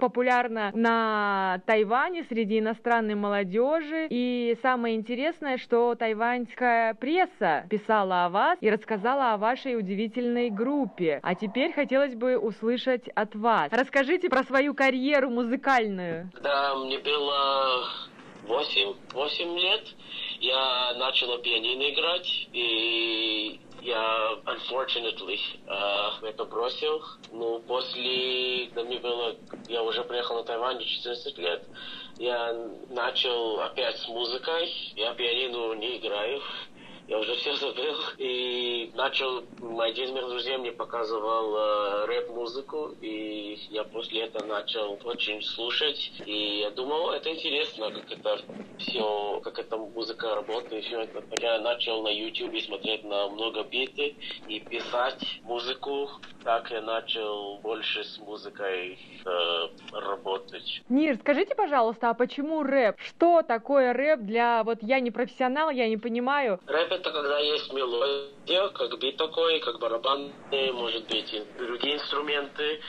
[0.00, 4.06] популярна на Тайване среди иностранной молодежи.
[4.10, 11.20] И самое интересное, что тайваньская пресса писала о вас и рассказала о вашей удивительной группе.
[11.22, 13.68] А теперь хотелось бы услышать от вас.
[13.72, 16.30] Расскажите про свою карьеру музыкальную.
[16.34, 17.88] Когда мне было
[18.46, 19.82] 8, 8 лет,
[20.40, 27.02] я начал на пианино играть, и я, unfortunately, э, это бросил.
[27.32, 29.36] Но после, когда мне было,
[29.68, 31.64] я уже приехал на Тайвань 14 лет,
[32.18, 32.52] я
[32.90, 34.68] начал опять с музыкой.
[34.96, 36.42] Я пианино не играю.
[37.10, 37.96] Я уже все забыл.
[38.18, 39.42] И начал,
[39.80, 46.12] один из моих друзей мне показывал э, рэп-музыку, и я после этого начал очень слушать.
[46.24, 48.38] И я думал, это интересно, как это
[48.78, 50.84] все, как эта музыка работает.
[50.84, 51.20] Все это.
[51.40, 54.14] Я начал на YouTube смотреть на много биты
[54.46, 56.10] и писать музыку.
[56.44, 60.80] Так я начал больше с музыкой э, работать.
[60.88, 63.00] Нир, скажите, пожалуйста, а почему рэп?
[63.00, 64.62] Что такое рэп для...
[64.62, 66.60] Вот я не профессионал, я не понимаю.
[66.66, 70.32] Рэп это когда есть мелодия, как бит такой, как барабаны,
[70.72, 72.80] может быть, и другие инструменты.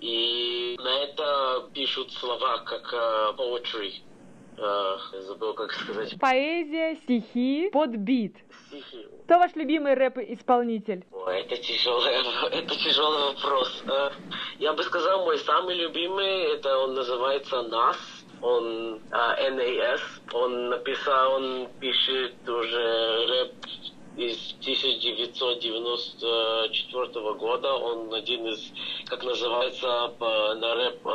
[0.00, 3.92] И на это пишут слова, как uh, poetry.
[4.56, 6.14] Uh, забыл, как сказать.
[6.18, 8.36] Поэзия, стихи под бит.
[8.68, 9.06] Стихи.
[9.24, 11.04] Кто ваш любимый рэп-исполнитель?
[11.26, 12.12] Это тяжелый,
[12.52, 13.82] это тяжелый вопрос.
[13.86, 14.12] Uh,
[14.58, 17.98] я бы сказал, мой самый любимый, это он называется Нас.
[18.42, 20.00] Он uh, NAS.
[20.32, 23.52] Он написал, он пишет уже рэп
[24.16, 27.74] из 1994 года.
[27.74, 28.72] Он один из,
[29.06, 31.06] как называется, на рэп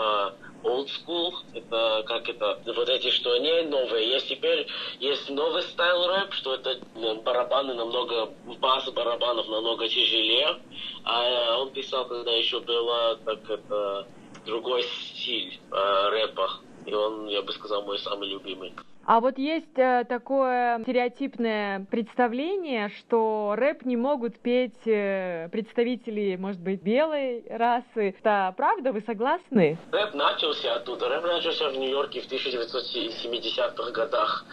[0.64, 1.34] old school.
[1.54, 4.10] Это как это, вот эти, что не новые.
[4.10, 4.68] Есть теперь,
[5.00, 6.80] есть новый стайл рэп, что это
[7.24, 10.60] барабаны намного, бас барабанов намного тяжелее.
[11.04, 14.08] А он писал, когда еще было, так это,
[14.46, 16.50] другой стиль э, рэпа.
[16.86, 18.74] И он, я бы сказал, мой самый любимый.
[19.06, 26.62] А вот есть э, такое стереотипное представление, что рэп не могут петь э, представители, может
[26.62, 28.16] быть, белой расы.
[28.18, 28.94] Это правда?
[28.94, 29.78] Вы согласны?
[29.92, 31.10] Рэп начался оттуда.
[31.10, 34.46] Рэп начался в Нью-Йорке в 1970-х годах.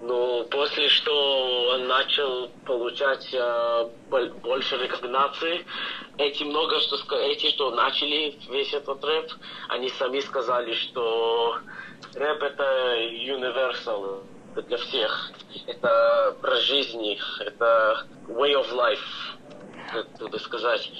[0.00, 3.88] Но после что он начал получать э,
[4.42, 5.64] больше рекогнации,
[6.18, 9.32] эти много что эти, что начали весь этот рэп,
[9.68, 11.58] они сами сказали, что
[12.14, 14.22] рэп это universal,
[14.62, 15.30] для всех.
[15.66, 18.98] Это про жизни, это way of life,
[19.92, 20.90] как туда сказать.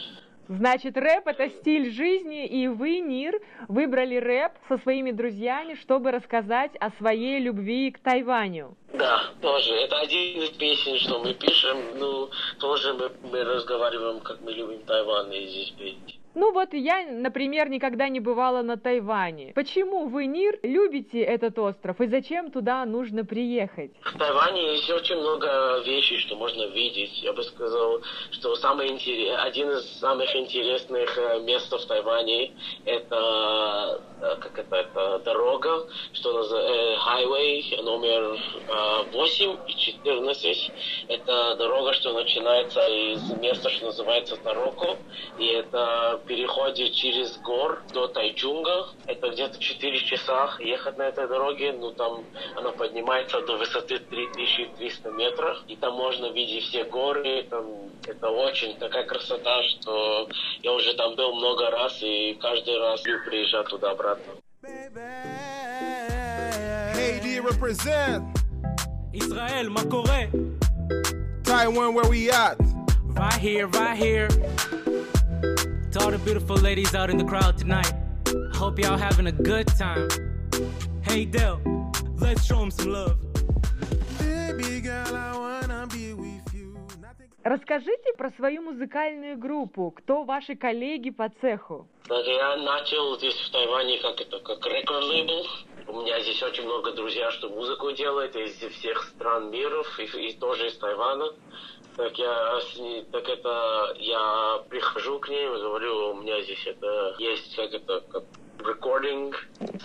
[0.49, 6.71] Значит, рэп— это стиль жизни, и вы, Нир, выбрали рэп со своими друзьями, чтобы рассказать
[6.79, 8.77] о своей любви к Тайваню.
[8.93, 9.75] Да, тоже.
[9.75, 11.79] Это один из песен, что мы пишем.
[11.99, 12.31] Ну,
[12.61, 16.16] тоже мы, мы разговариваем, как мы любим Тайвань и здесь петь.
[16.37, 19.53] Ну вот я, например, никогда не бывала на Тайване.
[19.55, 23.91] Почему вы, Нир, любите этот остров и зачем туда нужно приехать?
[24.03, 27.23] В Тайване есть очень много вещей, что можно видеть.
[27.23, 29.35] Я бы сказал, что самый интерес...
[29.39, 32.53] один из самых интересных э, мест в Тайване
[32.85, 36.67] это э, как это, это дорога, что называется
[37.07, 38.39] highway номер
[39.11, 40.73] 8 и 14.
[41.09, 44.99] Это дорога, что начинается из места, что называется Тароко,
[45.39, 48.88] и это переходе через гор до Тайчунга.
[49.06, 51.74] Это где-то 4 часа ехать на этой дороге.
[51.74, 52.24] Ну, там
[52.56, 55.58] она поднимается до высоты 3300 метров.
[55.68, 57.44] И там можно видеть все горы.
[57.50, 57.66] Там,
[58.08, 60.28] это очень такая красота, что
[60.62, 64.34] я уже там был много раз и каждый раз люблю приезжать туда-обратно.
[66.94, 68.24] Hey, do you represent?
[69.14, 70.30] Israel, מה קורה?
[71.44, 72.58] Taiwan, where we at?
[73.14, 74.30] Right here, right here.
[75.97, 77.91] To all the beautiful ladies out in the crowd tonight,
[78.53, 80.11] hope y'all having a good time.
[81.01, 81.59] Hey Dell,
[82.19, 83.17] let's show them some love.
[84.19, 86.77] Baby girl, I wanna be with you.
[87.01, 87.29] Nothing...
[87.45, 89.91] Расскажите про свою музыкальную группу.
[89.91, 91.89] Кто ваши коллеги по цеху?
[92.07, 95.47] Так я начал здесь в Тайване как это, как рекорд лейбл.
[95.89, 100.35] У меня здесь очень много друзей, что музыку делают из всех стран миров и, и
[100.35, 101.33] тоже из Тайвана.
[101.97, 107.57] Так я ней, так это я прихожу к и говорю, у меня здесь это есть
[107.57, 108.25] как это как
[108.59, 109.35] recording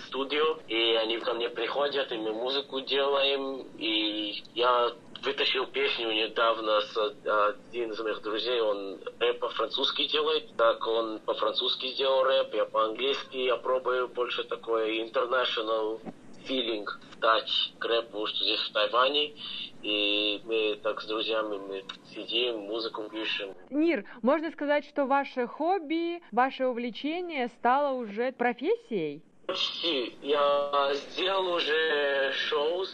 [0.06, 4.92] студио, и они ко мне приходят, и мы музыку делаем, и я
[5.22, 11.86] вытащил песню недавно с один из моих друзей, он рэп по-французски делает, так он по-французски
[11.94, 16.00] сделал рэп, я по-английски, я пробую больше такой international
[16.48, 16.86] feeling
[17.20, 19.32] дать к рэпу, что здесь в Тайване,
[19.82, 21.84] и мы так с друзьями мы
[22.14, 23.54] сидим, музыку пишем.
[23.70, 29.22] Нир, можно сказать, что ваше хобби, ваше увлечение стало уже профессией?
[29.46, 30.14] Почти.
[30.22, 32.84] Я сделал уже шоу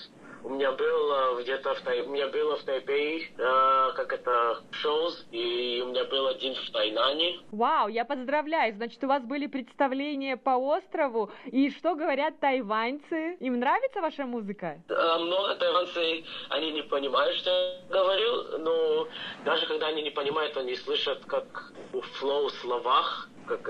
[0.44, 2.02] у меня было где-то в Тай...
[2.02, 6.70] у меня было в Тайпей, э, как это, шоу, и у меня был один в
[6.70, 7.40] Тайнане.
[7.52, 8.74] Вау, я поздравляю.
[8.74, 11.30] Значит, у вас были представления по острову.
[11.46, 13.36] И что говорят тайваньцы?
[13.40, 14.80] Им нравится ваша музыка?
[14.88, 19.08] Э, много тайванцев, они не понимают, что я говорю, но
[19.44, 23.62] даже когда они не понимают, они слышат, как у флоу словах, как,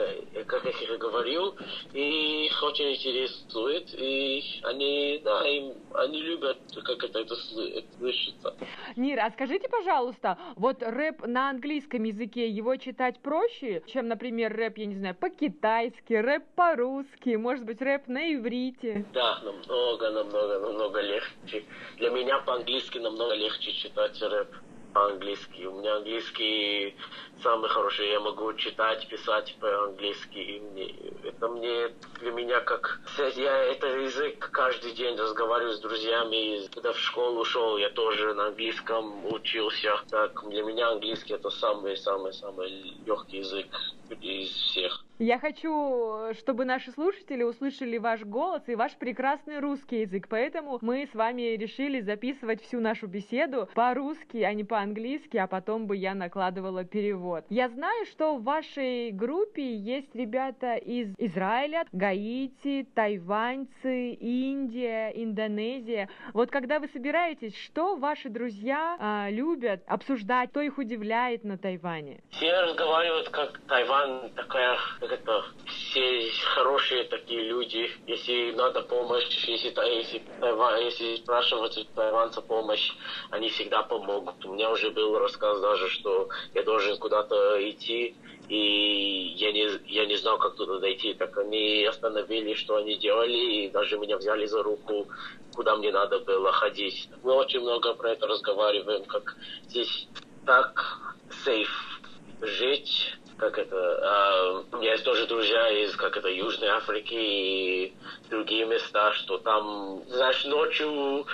[0.46, 1.56] как я говорил,
[1.92, 8.54] и их очень интересует, и они, да, им, они любят, как это, это слышится.
[8.96, 14.78] Нир, а скажите, пожалуйста, вот рэп на английском языке, его читать проще, чем, например, рэп,
[14.78, 19.04] я не знаю, по-китайски, рэп по-русски, может быть, рэп на иврите?
[19.12, 21.64] Да, намного, намного, намного легче.
[21.96, 24.54] Для меня по-английски намного легче читать рэп
[24.92, 25.64] по-английски.
[25.66, 26.96] У меня английский
[27.42, 28.10] самый хороший.
[28.10, 30.38] Я могу читать, писать по-английски.
[30.38, 31.88] И мне, это мне
[32.20, 33.00] для меня как...
[33.36, 36.66] Я это язык каждый день разговариваю с друзьями.
[36.74, 39.96] Когда в школу ушел, я тоже на английском учился.
[40.10, 43.66] Так, для меня английский это самый-самый-самый легкий язык
[44.20, 45.04] из всех.
[45.18, 51.08] Я хочу, чтобы наши слушатели услышали ваш голос и ваш прекрасный русский язык, поэтому мы
[51.10, 56.14] с вами решили записывать всю нашу беседу по-русски, а не по-английски, а потом бы я
[56.14, 57.44] накладывала перевод.
[57.48, 66.08] Я знаю, что в вашей группе есть ребята из Израиля, Гаити, тайваньцы, Индия, Индонезия.
[66.32, 72.20] Вот когда вы собираетесь, что ваши друзья а, любят обсуждать, что их удивляет на Тайване?
[72.30, 73.60] Все разговаривают, как
[73.98, 77.90] Тайвань такая как это, все хорошие такие люди.
[78.06, 80.22] Если надо помощь, если, если,
[80.84, 82.92] если спрашивать тайванца помощь,
[83.30, 84.44] они всегда помогут.
[84.44, 88.14] У меня уже был рассказ даже, что я должен куда-то идти,
[88.48, 91.14] и я не, я не знал, как туда дойти.
[91.14, 95.08] Так они остановили, что они делали, и даже меня взяли за руку,
[95.54, 97.08] куда мне надо было ходить.
[97.22, 99.36] Мы очень много про это разговариваем, как
[99.68, 100.08] здесь
[100.46, 102.00] так сейф
[102.40, 107.92] жить, как это, меня есть тоже друзья из, как это, Южной Африки и
[108.28, 111.26] другие места, что там, знаешь, ночью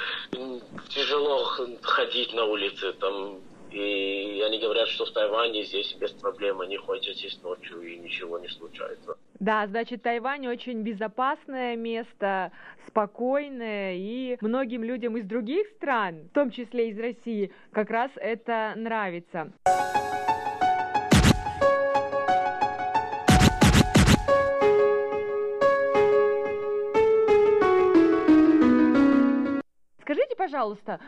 [0.89, 1.45] тяжело
[1.83, 3.41] ходить на улице, там,
[3.71, 8.39] и они говорят, что в Тайване здесь без проблем, они ходят здесь ночью и ничего
[8.39, 9.17] не случается.
[9.41, 12.53] Да, значит, Тайвань очень безопасное место,
[12.87, 18.75] спокойное, и многим людям из других стран, в том числе из России, как раз это
[18.77, 19.53] нравится.
[30.55, 31.01] Пожалуйста,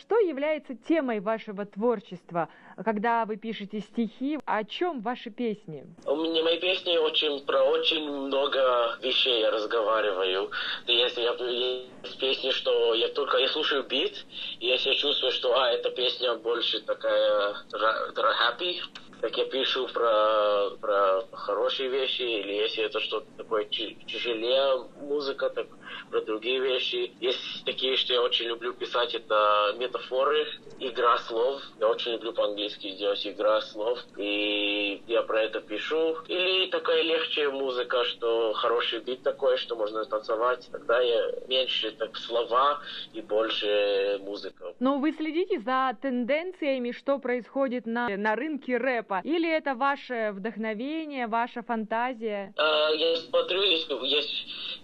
[0.00, 2.48] что является темой вашего творчества,
[2.82, 4.38] когда вы пишете стихи?
[4.46, 5.84] О чем ваши песни?
[6.06, 10.50] У меня мои песни очень про очень много вещей я разговариваю.
[10.86, 14.24] Если я есть песни, что я только я слушаю бит,
[14.60, 18.80] и если я чувствую, что а эта песня больше такая happy,
[19.24, 25.66] так я пишу про, про хорошие вещи, или если это что-то такое тяжелее музыка, так
[26.10, 27.10] про другие вещи.
[27.20, 30.46] Есть такие, что я очень люблю писать, это метафоры,
[30.78, 31.62] игра слов.
[31.80, 36.18] Я очень люблю по-английски сделать игра слов, и я про это пишу.
[36.28, 40.68] Или такая легче музыка, что хороший бит такой, что можно танцевать.
[40.70, 42.80] Тогда я меньше так слова
[43.14, 44.74] и больше музыка.
[44.80, 49.13] Но вы следите за тенденциями, что происходит на, на рынке рэпа?
[49.14, 49.20] Европа?
[49.24, 52.52] Или это ваше вдохновение, ваша фантазия?
[52.56, 53.88] Uh, я смотрю, есть,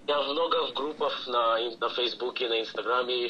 [0.06, 3.28] я много в группах на, на Фейсбуке, на Инстаграме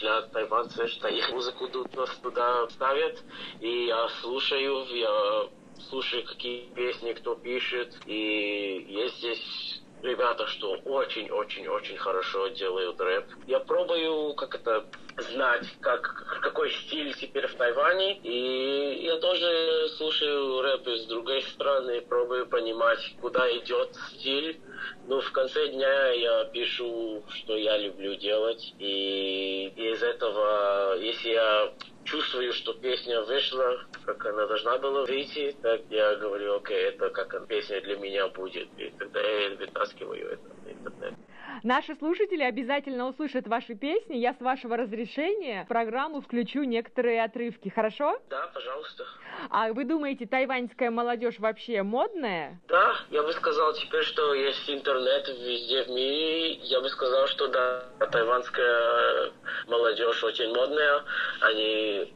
[0.00, 3.22] для тайванцев, что их музыку туда ставят,
[3.60, 5.48] и я слушаю, я
[5.88, 13.24] слушаю, какие песни кто пишет, и есть здесь ребята, что очень-очень-очень хорошо делают рэп.
[13.46, 14.84] Я пробую, как это,
[15.16, 18.18] знать, как, какой стиль теперь в Тайване.
[18.18, 24.60] И я тоже слушаю рэп из другой страны, пробую понимать, куда идет стиль.
[25.06, 28.74] Но в конце дня я пишу, что я люблю делать.
[28.78, 31.72] И из этого, если я
[32.04, 37.46] чувствую, что песня вышла, как она должна была выйти, так я говорю, окей, это как
[37.46, 38.68] песня для меня будет.
[38.78, 41.14] И тогда я вытаскиваю это на интернет.
[41.62, 44.16] Наши слушатели обязательно услышат ваши песни.
[44.16, 48.18] Я с вашего разрешения в программу включу некоторые отрывки, хорошо?
[48.28, 49.04] Да, пожалуйста.
[49.50, 52.60] А вы думаете, тайваньская молодежь вообще модная?
[52.68, 56.54] Да, я бы сказал теперь, что есть интернет везде в мире.
[56.62, 59.32] Я бы сказал, что да, тайванская
[59.68, 61.02] молодежь очень модная.
[61.40, 62.12] Они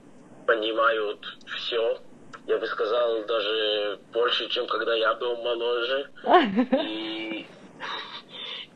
[0.47, 1.99] понимают все.
[2.47, 6.11] Я бы сказал, даже больше, чем когда я был моложе.
[6.83, 7.47] И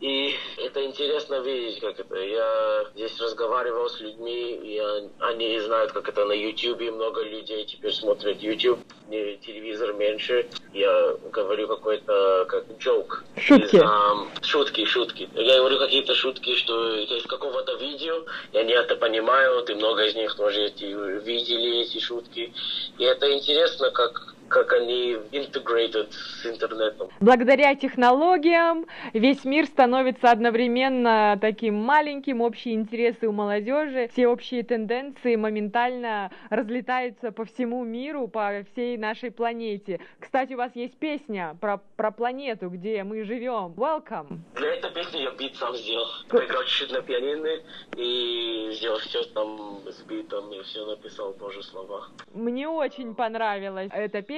[0.02, 2.16] и это интересно видеть, как это.
[2.16, 4.82] Я здесь разговаривал с людьми, и
[5.20, 6.80] они знают, как это на YouTube.
[6.80, 10.48] Много людей теперь смотрят YouTube, не телевизор меньше.
[10.74, 13.22] Я говорю какой-то как joke.
[13.36, 13.76] Шутки.
[13.76, 15.28] Из, um, шутки, шутки.
[15.34, 20.16] Я говорю какие-то шутки, что из какого-то видео, и они это понимают, и много из
[20.16, 20.84] них тоже эти,
[21.22, 22.52] видели эти шутки.
[22.98, 27.08] И это интересно, как как они integrated с интернетом.
[27.20, 35.36] Благодаря технологиям весь мир становится одновременно таким маленьким, общие интересы у молодежи, все общие тенденции
[35.36, 40.00] моментально разлетаются по всему миру, по всей нашей планете.
[40.18, 43.72] Кстати, у вас есть песня про, про планету, где мы живем.
[43.76, 44.40] Welcome!
[44.56, 46.06] Для этой песни я бит сам сделал.
[46.28, 47.48] Поиграл чуть-чуть на пианино
[47.96, 52.08] и сделал все там с битом, и все написал тоже слова.
[52.34, 54.31] Мне очень понравилась эта песня.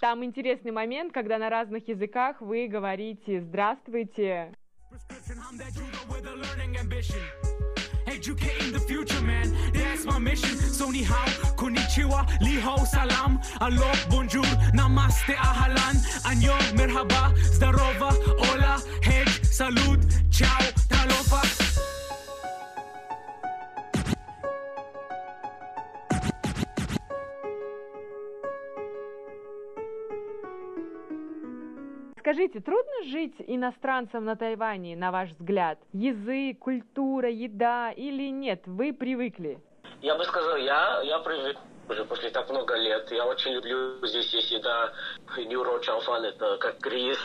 [0.00, 4.52] Там интересный момент, когда на разных языках вы говорите «Здравствуйте».
[8.06, 9.52] Educating the future, man.
[9.74, 10.56] That's my mission.
[10.56, 11.26] So ni hao,
[11.56, 20.62] konnichiwa, li hao, salam, alo, bonjour, namaste, ahalan, anyo, merhaba, zdarova, hola, hej, salud, ciao,
[20.88, 21.42] talofa.
[32.26, 35.78] Скажите, трудно жить иностранцам на Тайване, на ваш взгляд?
[35.92, 38.62] Язык, культура, еда или нет?
[38.66, 39.60] Вы привыкли?
[40.02, 41.56] Я бы сказал, я, я привык
[41.88, 43.08] уже после так много лет.
[43.12, 44.92] Я очень люблю здесь есть еда.
[45.38, 47.16] Нюро чалфан это как рис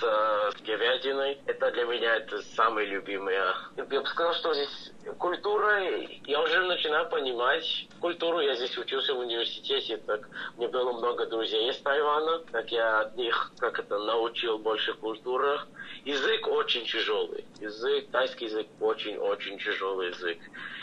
[0.00, 1.38] с говядиной.
[1.46, 3.54] Это для меня это самое любимое.
[3.76, 5.80] Я бы сказал, что здесь культура,
[6.26, 8.40] я уже начинаю понимать культуру.
[8.40, 13.16] Я здесь учился в университете, так мне было много друзей из Тайвана, так я от
[13.16, 15.60] них как это научил больше культуры.
[16.04, 17.44] Язык очень тяжелый.
[17.60, 20.38] Язык, тайский язык очень-очень тяжелый язык.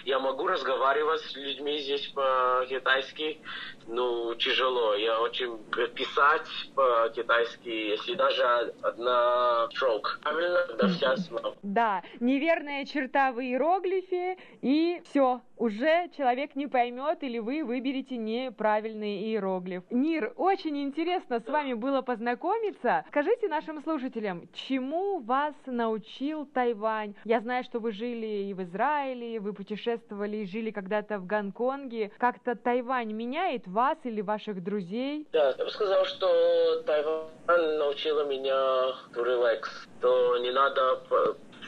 [0.05, 3.39] Я могу разговаривать с людьми здесь по-китайски,
[3.87, 4.95] но тяжело.
[4.95, 5.57] Я очень
[5.95, 10.19] писать по-китайски, если даже одна строк.
[10.21, 11.55] Правильно, да вся слова.
[11.63, 19.23] Да, неверная черта в иероглифе, и все, уже человек не поймет, или вы выберете неправильный
[19.23, 19.83] иероглиф.
[19.89, 23.05] Нир, очень интересно с вами было познакомиться.
[23.09, 27.15] Скажите нашим слушателям, чему вас научил Тайвань?
[27.25, 32.11] Я знаю, что вы жили и в Израиле, вы путешествовали и жили когда-то в Гонконге.
[32.17, 35.27] Как-то Тайвань меняет вас или ваших друзей?
[35.31, 41.01] Да, я бы сказал, что Тайвань научила меня релакс, то не надо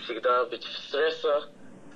[0.04, 1.42] всегда быть в стрессе,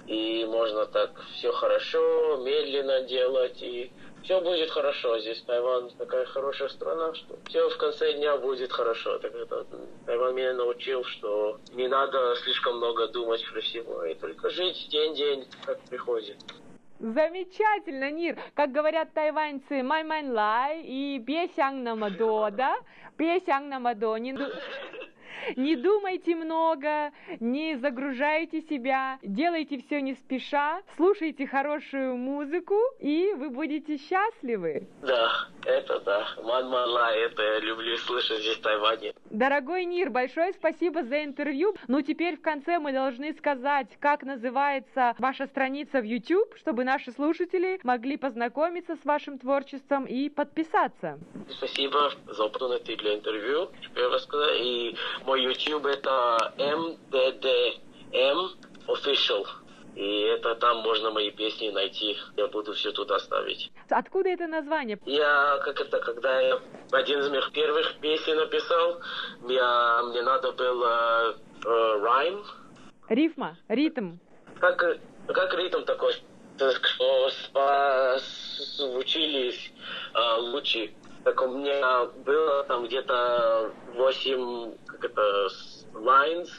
[0.08, 3.92] и можно так все хорошо, медленно делать, и
[4.24, 5.20] все будет хорошо.
[5.20, 9.18] Здесь Тайвань такая хорошая страна, что все в конце дня будет хорошо.
[9.20, 9.66] Так это
[10.06, 15.48] Тайвань меня научил, что не надо слишком много думать про всего, и только жить день-день,
[15.66, 16.38] как приходит.
[17.00, 18.38] Замечательно, Нир.
[18.56, 22.78] Как говорят тайваньцы, май май лай и песян намадо, да?
[23.18, 24.16] Песян намадо.
[24.16, 24.38] Не,
[25.56, 33.50] не думайте много, не загружайте себя, делайте все не спеша, слушайте хорошую музыку, и вы
[33.50, 34.88] будете счастливы.
[35.02, 36.28] Да, это да.
[36.44, 39.14] Ман ман лай, это я люблю слышать здесь в Тайване.
[39.30, 41.76] Дорогой Нир, большое спасибо за интервью.
[41.88, 47.12] Ну, теперь в конце мы должны сказать, как называется ваша страница в YouTube, чтобы наши
[47.12, 51.20] слушатели могли познакомиться с вашим творчеством и подписаться.
[51.50, 53.70] Спасибо за для интервью.
[53.82, 54.62] Теперь рассказать.
[54.62, 54.96] И
[55.34, 58.50] мой YouTube это MDDM
[58.88, 59.48] Official.
[59.96, 62.18] И это там можно мои песни найти.
[62.38, 63.72] Я буду все туда ставить.
[63.90, 65.00] Откуда это название?
[65.06, 66.60] Я, как это, когда я
[66.92, 69.02] один из моих первых песен написал,
[69.50, 72.44] я, мне надо было э, райм.
[73.10, 74.18] Рифма, ритм.
[74.60, 74.78] Как,
[75.28, 76.14] как ритм такой,
[76.58, 76.72] что
[78.78, 79.72] звучились
[80.14, 80.94] э, лучи.
[81.24, 85.48] Так у меня было там где-то 8, как это,
[85.94, 86.50] lines.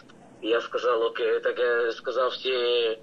[0.40, 2.98] Я сказал, окей, так я сказал все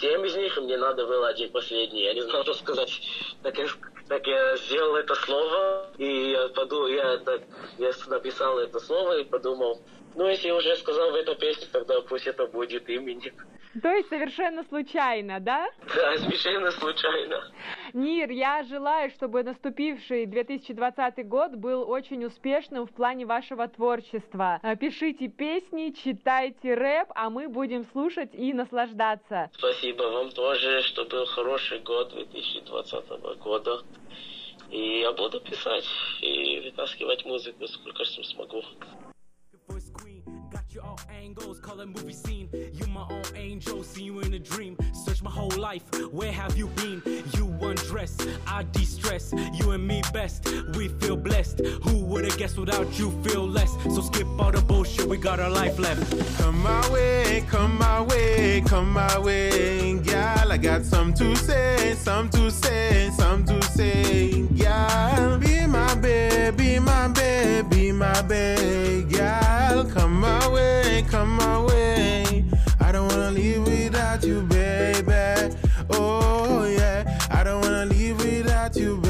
[0.00, 2.04] семь из них, и мне надо было один последний.
[2.04, 3.00] Я не знал, что сказать.
[3.42, 3.66] Так я,
[4.08, 7.42] так я сделал это слово, и я подумал, я, так,
[7.78, 9.82] я написал это слово и подумал,
[10.18, 13.34] ну, если я уже сказал в этой песне, тогда пусть это будет именем.
[13.80, 15.68] То есть совершенно случайно, да?
[15.94, 17.52] Да, совершенно случайно.
[17.92, 24.60] Нир, я желаю, чтобы наступивший 2020 год был очень успешным в плане вашего творчества.
[24.80, 29.50] Пишите песни, читайте рэп, а мы будем слушать и наслаждаться.
[29.54, 33.08] Спасибо вам тоже, что был хороший год 2020
[33.38, 33.82] года.
[34.70, 35.86] И я буду писать
[36.22, 38.64] и вытаскивать музыку, сколько смогу.
[40.68, 42.48] Got you all angles, call it movie scene.
[42.72, 44.76] You my own angel, see you in a dream.
[44.92, 47.02] Search my whole life, where have you been?
[47.34, 48.16] You undress,
[48.46, 49.32] I de-stress.
[49.54, 51.60] You and me best, we feel blessed.
[51.84, 53.76] Who would've guessed without you feel less?
[53.84, 54.57] So skip all the
[55.20, 56.02] got our life left.
[56.38, 59.98] Come my way, come my way, come my way.
[59.98, 64.42] Gal, I got some to say, some to say, some to say.
[64.56, 69.10] Girl, be my babe, be my babe, be my babe.
[69.10, 72.44] Girl, come my way, come my way.
[72.80, 75.54] I don't wanna leave without you, baby.
[75.90, 79.07] Oh yeah, I don't wanna leave without you, baby.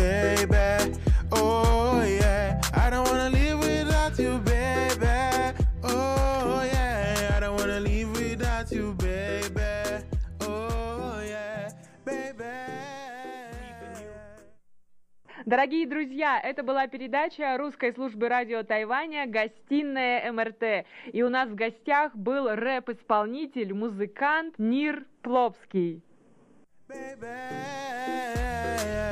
[15.48, 20.86] Дорогие друзья, это была передача русской службы радио Тайваня «Гостиная МРТ».
[21.12, 26.02] И у нас в гостях был рэп-исполнитель, музыкант Нир Пловский.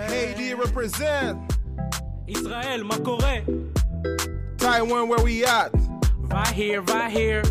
[0.08, 1.38] Haiti represent
[2.28, 3.42] Israel, מה קורה?
[4.58, 5.72] Taiwan, where we at?
[6.30, 7.42] Right here, right here.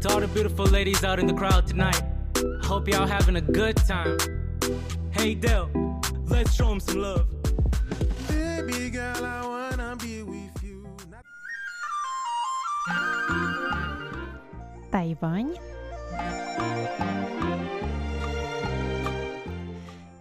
[0.00, 2.02] To all the beautiful ladies out in the crowd tonight.
[2.36, 4.18] I hope y'all having a good time.
[5.10, 5.70] Hey, Dell,
[6.31, 7.27] let's show 'em some love.
[8.27, 10.87] Baby girl, I wanna be with you.
[14.91, 15.55] Тайвань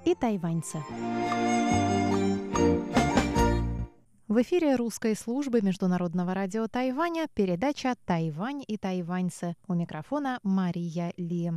[0.05, 0.79] и тайваньцы.
[4.29, 9.57] В эфире русской службы Международного радио Тайваня передача «Тайвань и тайваньцы».
[9.67, 11.51] У микрофона Мария Ли.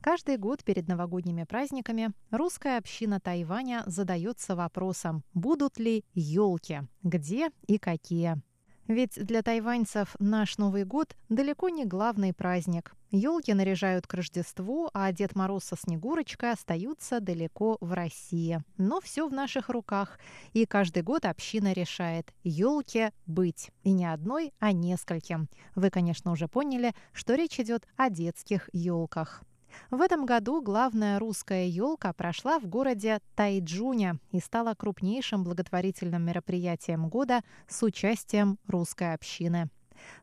[0.00, 7.78] Каждый год перед новогодними праздниками русская община Тайваня задается вопросом, будут ли елки, где и
[7.78, 8.40] какие.
[8.88, 12.94] Ведь для тайваньцев наш Новый год далеко не главный праздник.
[13.10, 18.62] Елки наряжают к Рождеству, а Дед Мороз со Снегурочкой остаются далеко в России.
[18.78, 20.18] Но все в наших руках,
[20.52, 23.70] и каждый год община решает елке быть.
[23.82, 25.48] И не одной, а нескольким.
[25.74, 29.42] Вы, конечно, уже поняли, что речь идет о детских елках.
[29.90, 37.08] В этом году главная русская елка прошла в городе Тайджуня и стала крупнейшим благотворительным мероприятием
[37.08, 39.70] года с участием русской общины.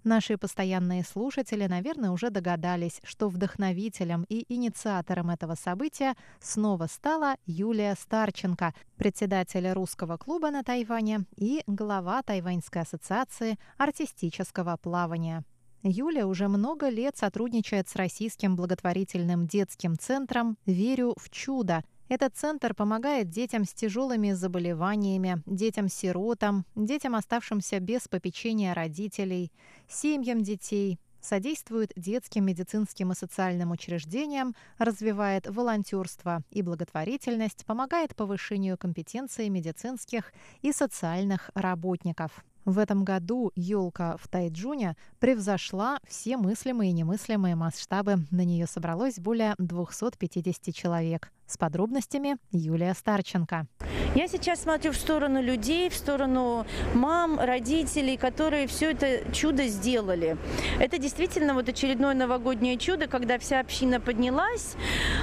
[0.04, 7.96] Наши постоянные слушатели, наверное, уже догадались, что вдохновителем и инициатором этого события снова стала Юлия
[7.96, 15.44] Старченко, председатель русского клуба на Тайване и глава Тайваньской ассоциации артистического плавания.
[15.86, 21.84] Юля уже много лет сотрудничает с российским благотворительным детским центром «Верю в чудо».
[22.08, 29.52] Этот центр помогает детям с тяжелыми заболеваниями, детям-сиротам, детям, оставшимся без попечения родителей,
[29.90, 39.50] семьям детей, содействует детским медицинским и социальным учреждениям, развивает волонтерство и благотворительность, помогает повышению компетенции
[39.50, 40.32] медицинских
[40.62, 42.46] и социальных работников.
[42.66, 48.20] В этом году елка в Тайджуне превзошла все мыслимые и немыслимые масштабы.
[48.32, 51.32] На нее собралось более 250 человек.
[51.54, 53.68] С подробностями Юлия Старченко.
[54.16, 60.36] Я сейчас смотрю в сторону людей, в сторону мам, родителей, которые все это чудо сделали.
[60.80, 64.76] Это действительно вот очередное новогоднее чудо, когда вся община поднялась,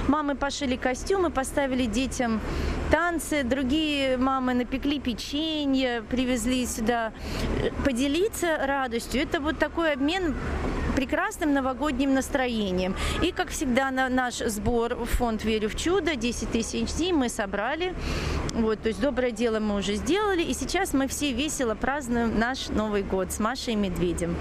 [0.07, 2.41] мамы пошили костюмы, поставили детям
[2.93, 7.13] танцы, другие мамы напекли печенье, привезли сюда
[7.85, 9.21] поделиться радостью.
[9.21, 10.37] Это вот такой обмен
[10.91, 12.95] прекрасным новогодним настроением.
[13.23, 17.29] И, как всегда, на наш сбор в фонд «Верю в чудо» 10 тысяч дней мы
[17.29, 17.95] собрали.
[18.53, 22.69] Вот, то есть доброе дело мы уже сделали, и сейчас мы все весело празднуем наш
[22.69, 24.37] Новый год с Машей и Медведем.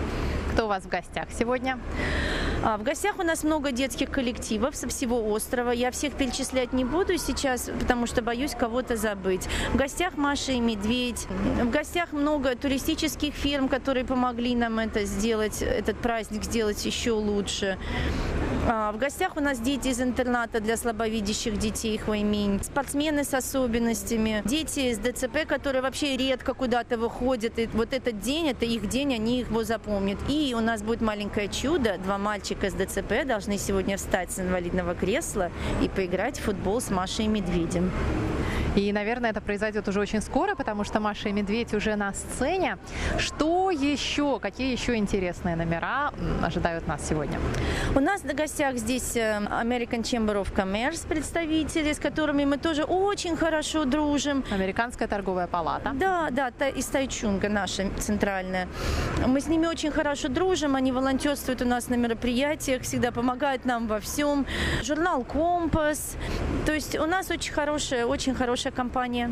[0.53, 1.79] Кто у вас в гостях сегодня?
[2.61, 5.71] А, в гостях у нас много детских коллективов со всего острова.
[5.71, 9.47] Я всех перечислять не буду сейчас, потому что боюсь кого-то забыть.
[9.71, 11.27] В гостях Маша и Медведь.
[11.61, 17.77] В гостях много туристических фирм, которые помогли нам это сделать, этот праздник сделать еще лучше.
[18.71, 24.43] А, В гостях у нас дети из интерната для слабовидящих детей Хвайминь, спортсмены с особенностями,
[24.45, 27.57] дети из ДЦП, которые вообще редко куда-то выходят.
[27.57, 30.19] И вот этот день, это их день, они его запомнят.
[30.27, 31.97] И у нас будет маленькое чудо.
[31.97, 35.49] Два мальчика с ДЦП должны сегодня встать с инвалидного кресла
[35.81, 37.91] и поиграть в футбол с Машей и Медведем.
[38.79, 42.77] И, наверное, это произойдет уже очень скоро, потому что Маша и Медведь уже на сцене.
[43.17, 47.39] Что еще, какие еще интересные номера ожидают нас сегодня?
[47.93, 52.85] У нас на гостях здесь э, American Chamber of Commerce представители, с которыми мы тоже
[52.85, 54.45] очень хорошо дружим.
[54.49, 55.91] Американская торговая палата.
[55.95, 58.69] Да, да, та- из Тайчунга наша центральная.
[59.27, 63.87] Мы с ними очень хорошо дружим, они волонтерствуют у нас на мероприятиях, всегда помогают нам
[63.87, 64.45] во всем.
[64.83, 66.15] Журнал «Компас».
[66.65, 69.31] То есть у нас очень хорошее, очень хорошее наша компания.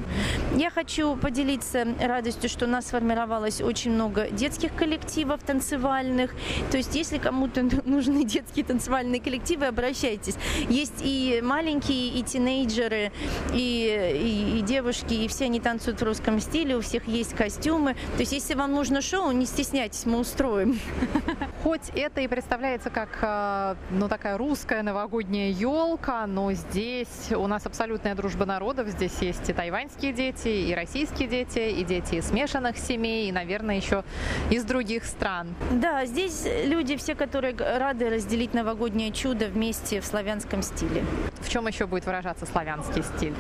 [0.56, 6.32] Я хочу поделиться радостью, что у нас сформировалось очень много детских коллективов танцевальных.
[6.72, 10.36] То есть, если кому-то нужны детские танцевальные коллективы, обращайтесь.
[10.70, 13.12] Есть и маленькие, и тинейджеры,
[13.54, 17.94] и, и, и девушки, и все они танцуют в русском стиле, у всех есть костюмы.
[18.16, 20.80] То есть, если вам нужно шоу, не стесняйтесь, мы устроим.
[21.64, 27.66] Хоть это и представляется как э, ну, такая русская новогодняя елка, но здесь у нас
[27.66, 28.88] абсолютная дружба народов.
[28.88, 33.76] Здесь есть и тайваньские дети, и российские дети, и дети из смешанных семей, и, наверное,
[33.76, 34.04] еще
[34.50, 35.56] из других стран.
[35.72, 41.04] Да, здесь люди все, которые рады разделить новогоднее чудо вместе в славянском стиле.
[41.42, 43.34] В чем еще будет выражаться славянский стиль?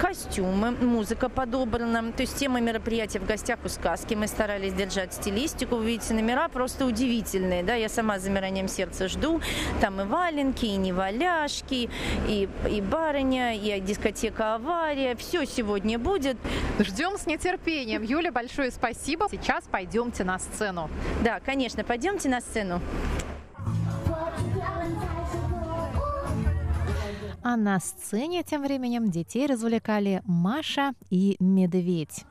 [0.00, 2.12] Костюмы, музыка подобрана.
[2.12, 4.14] То есть тема мероприятия в гостях у сказки.
[4.14, 5.76] Мы старались держать стилистику.
[5.76, 7.62] Вы видите, номера просто удивительные.
[7.62, 7.74] Да?
[7.74, 9.40] Я сама с замиранием сердца жду.
[9.80, 11.88] Там и валенки, и неваляшки,
[12.26, 15.13] и, и барыня, и дискотека авария.
[15.16, 16.36] Все сегодня будет.
[16.78, 18.02] Ждем с нетерпением.
[18.02, 19.28] Юля, большое спасибо.
[19.30, 20.90] Сейчас пойдемте на сцену.
[21.22, 22.80] Да, конечно, пойдемте на сцену.
[27.42, 32.24] А на сцене тем временем детей развлекали Маша и Медведь.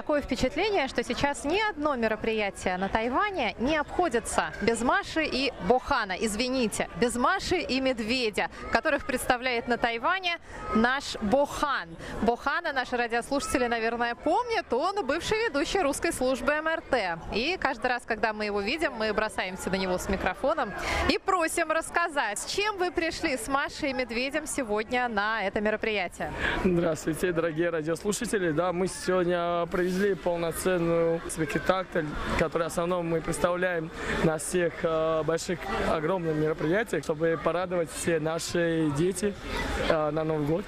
[0.00, 6.16] Такое впечатление, что сейчас ни одно мероприятие на Тайване не обходится без Маши и Бохана.
[6.18, 10.38] Извините, без Маши и Медведя, которых представляет на Тайване
[10.74, 11.90] наш Бохан.
[12.22, 14.72] Бохана наши радиослушатели, наверное, помнят.
[14.72, 17.20] Он бывший ведущий русской службы МРТ.
[17.34, 20.72] И каждый раз, когда мы его видим, мы бросаемся на него с микрофоном
[21.10, 26.32] и просим рассказать, с чем вы пришли с Машей и Медведем сегодня на это мероприятие.
[26.64, 28.50] Здравствуйте, дорогие радиослушатели.
[28.50, 32.04] Да, мы сегодня провезли полноценную спектакль,
[32.38, 33.90] который в основном мы представляем
[34.24, 35.58] на всех э, больших,
[35.90, 39.34] огромных мероприятиях, чтобы порадовать все наши дети
[39.88, 40.64] э, на Новый год.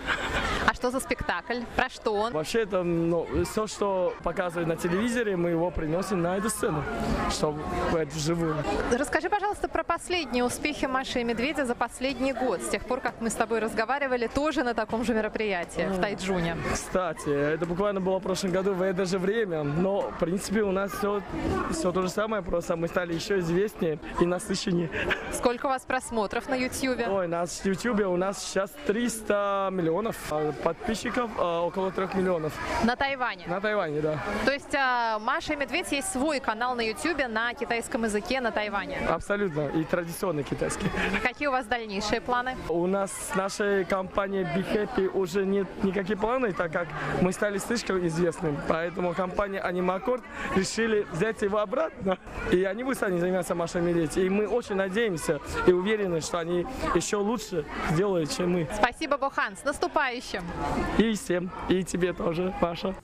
[0.66, 1.60] А что за спектакль?
[1.76, 2.32] Про что он?
[2.32, 6.82] Вообще это ну, все, что показывают на телевизоре, мы его приносим на эту сцену,
[7.30, 7.60] чтобы
[7.92, 8.56] это вживую.
[8.90, 13.14] Расскажи, пожалуйста, про последние успехи Маши и Медведя за последний год, с тех пор, как
[13.20, 16.56] мы с тобой разговаривали тоже на таком же мероприятии в Тайджуне.
[16.72, 20.72] Кстати, это буквально было в прошлом году в это же время, но в принципе у
[20.72, 21.22] нас все,
[21.70, 24.90] все то же самое, просто мы стали еще известнее и насыщеннее.
[25.32, 27.00] Сколько у вас просмотров на YouTube?
[27.08, 32.52] Ой, нас в YouTube у нас сейчас 300 миллионов а подписчиков, а, около 3 миллионов.
[32.84, 33.46] На Тайване?
[33.46, 34.18] На Тайване, да.
[34.44, 38.50] То есть а, Маша и Медведь есть свой канал на YouTube на китайском языке на
[38.50, 38.98] Тайване?
[39.08, 40.86] Абсолютно, и традиционный китайский.
[41.22, 42.56] Какие у вас дальнейшие планы?
[42.68, 46.88] У нас с нашей компанией Be Happy уже нет никаких планов, так как
[47.20, 48.58] мы стали слишком известными.
[48.68, 50.22] Поэтому компания Animacord
[50.54, 52.18] решили взять его обратно.
[52.50, 54.16] И они будут сами заниматься Машей и Медведь.
[54.16, 58.68] И мы очень надеемся и уверены, что они еще лучше сделают, чем мы.
[58.74, 59.56] Спасибо, Бохан.
[59.56, 60.42] С наступающим!
[60.98, 62.94] И всем, и тебе тоже, Маша.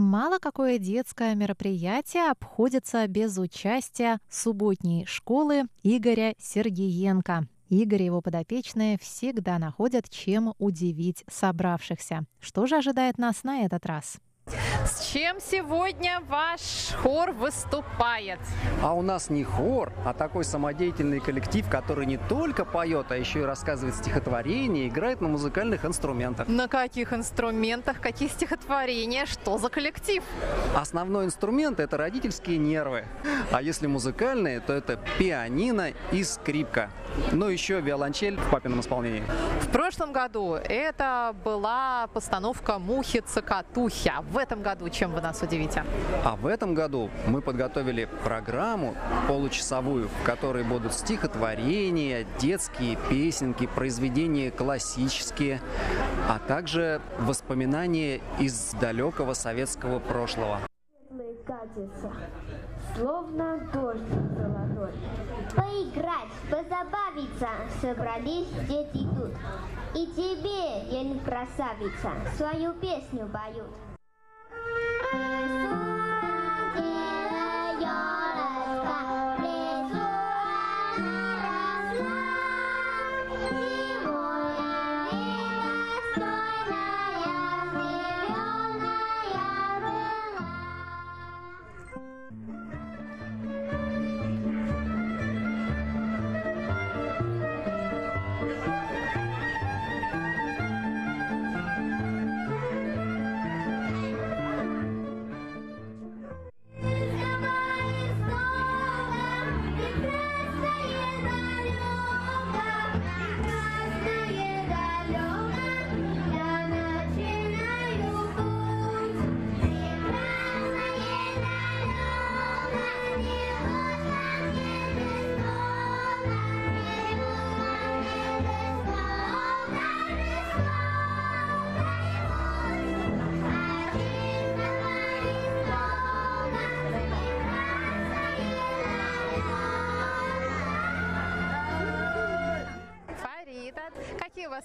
[0.00, 7.46] Мало какое детское мероприятие обходится без участия субботней школы Игоря Сергеенко.
[7.68, 12.24] Игорь и его подопечные всегда находят, чем удивить собравшихся.
[12.40, 14.16] Что же ожидает нас на этот раз?
[14.84, 18.38] С чем сегодня ваш хор выступает?
[18.82, 23.40] А у нас не хор, а такой самодеятельный коллектив, который не только поет, а еще
[23.40, 26.48] и рассказывает стихотворения, играет на музыкальных инструментах.
[26.48, 30.22] На каких инструментах, какие стихотворения, что за коллектив?
[30.74, 33.04] Основной инструмент– это родительские нервы.
[33.52, 36.90] А если музыкальные, то это пианино и скрипка.
[37.32, 39.22] Ну, еще виолончель в папином исполнении.
[39.60, 44.08] В прошлом году это была постановка «Мухи-цокотухи».
[44.08, 45.84] А в этом году чем вы нас удивите?
[46.24, 48.94] А в этом году мы подготовили программу
[49.28, 55.60] получасовую, в которой будут стихотворения, детские песенки, произведения классические,
[56.28, 60.60] а также воспоминания из далекого советского прошлого.
[61.44, 62.12] катится,
[62.96, 64.00] словно дождь
[64.36, 64.92] золотой.
[65.56, 67.48] Поиграть, позабавиться,
[67.80, 69.32] собрались дети тут.
[69.94, 73.89] И тебе, Ель красавица, свою песню поют.
[74.68, 75.69] Вас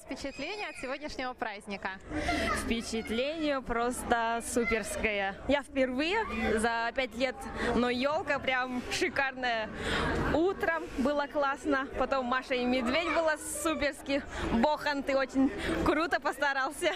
[0.06, 1.90] впечатление от сегодняшнего праздника?
[2.64, 5.36] Впечатление просто суперское.
[5.48, 6.18] Я впервые
[6.60, 7.36] за пять лет,
[7.76, 9.70] но елка прям шикарная.
[10.36, 14.22] Утром было классно, потом Маша и Медведь было суперски.
[14.52, 15.50] Бохан, ты очень
[15.86, 16.92] круто постарался.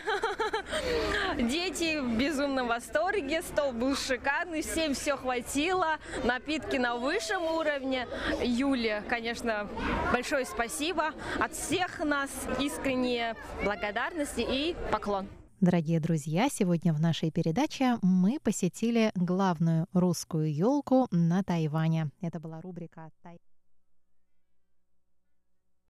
[1.38, 8.10] Дети в безумном восторге, стол был шикарный, всем все хватило, напитки на высшем уровне.
[8.44, 9.70] Юле, конечно,
[10.12, 12.30] большое спасибо от всех нас,
[12.60, 15.30] искренние благодарности и поклон.
[15.62, 22.12] Дорогие друзья, сегодня в нашей передаче мы посетили главную русскую елку на Тайване.
[22.22, 23.42] Это была рубрика «Тай».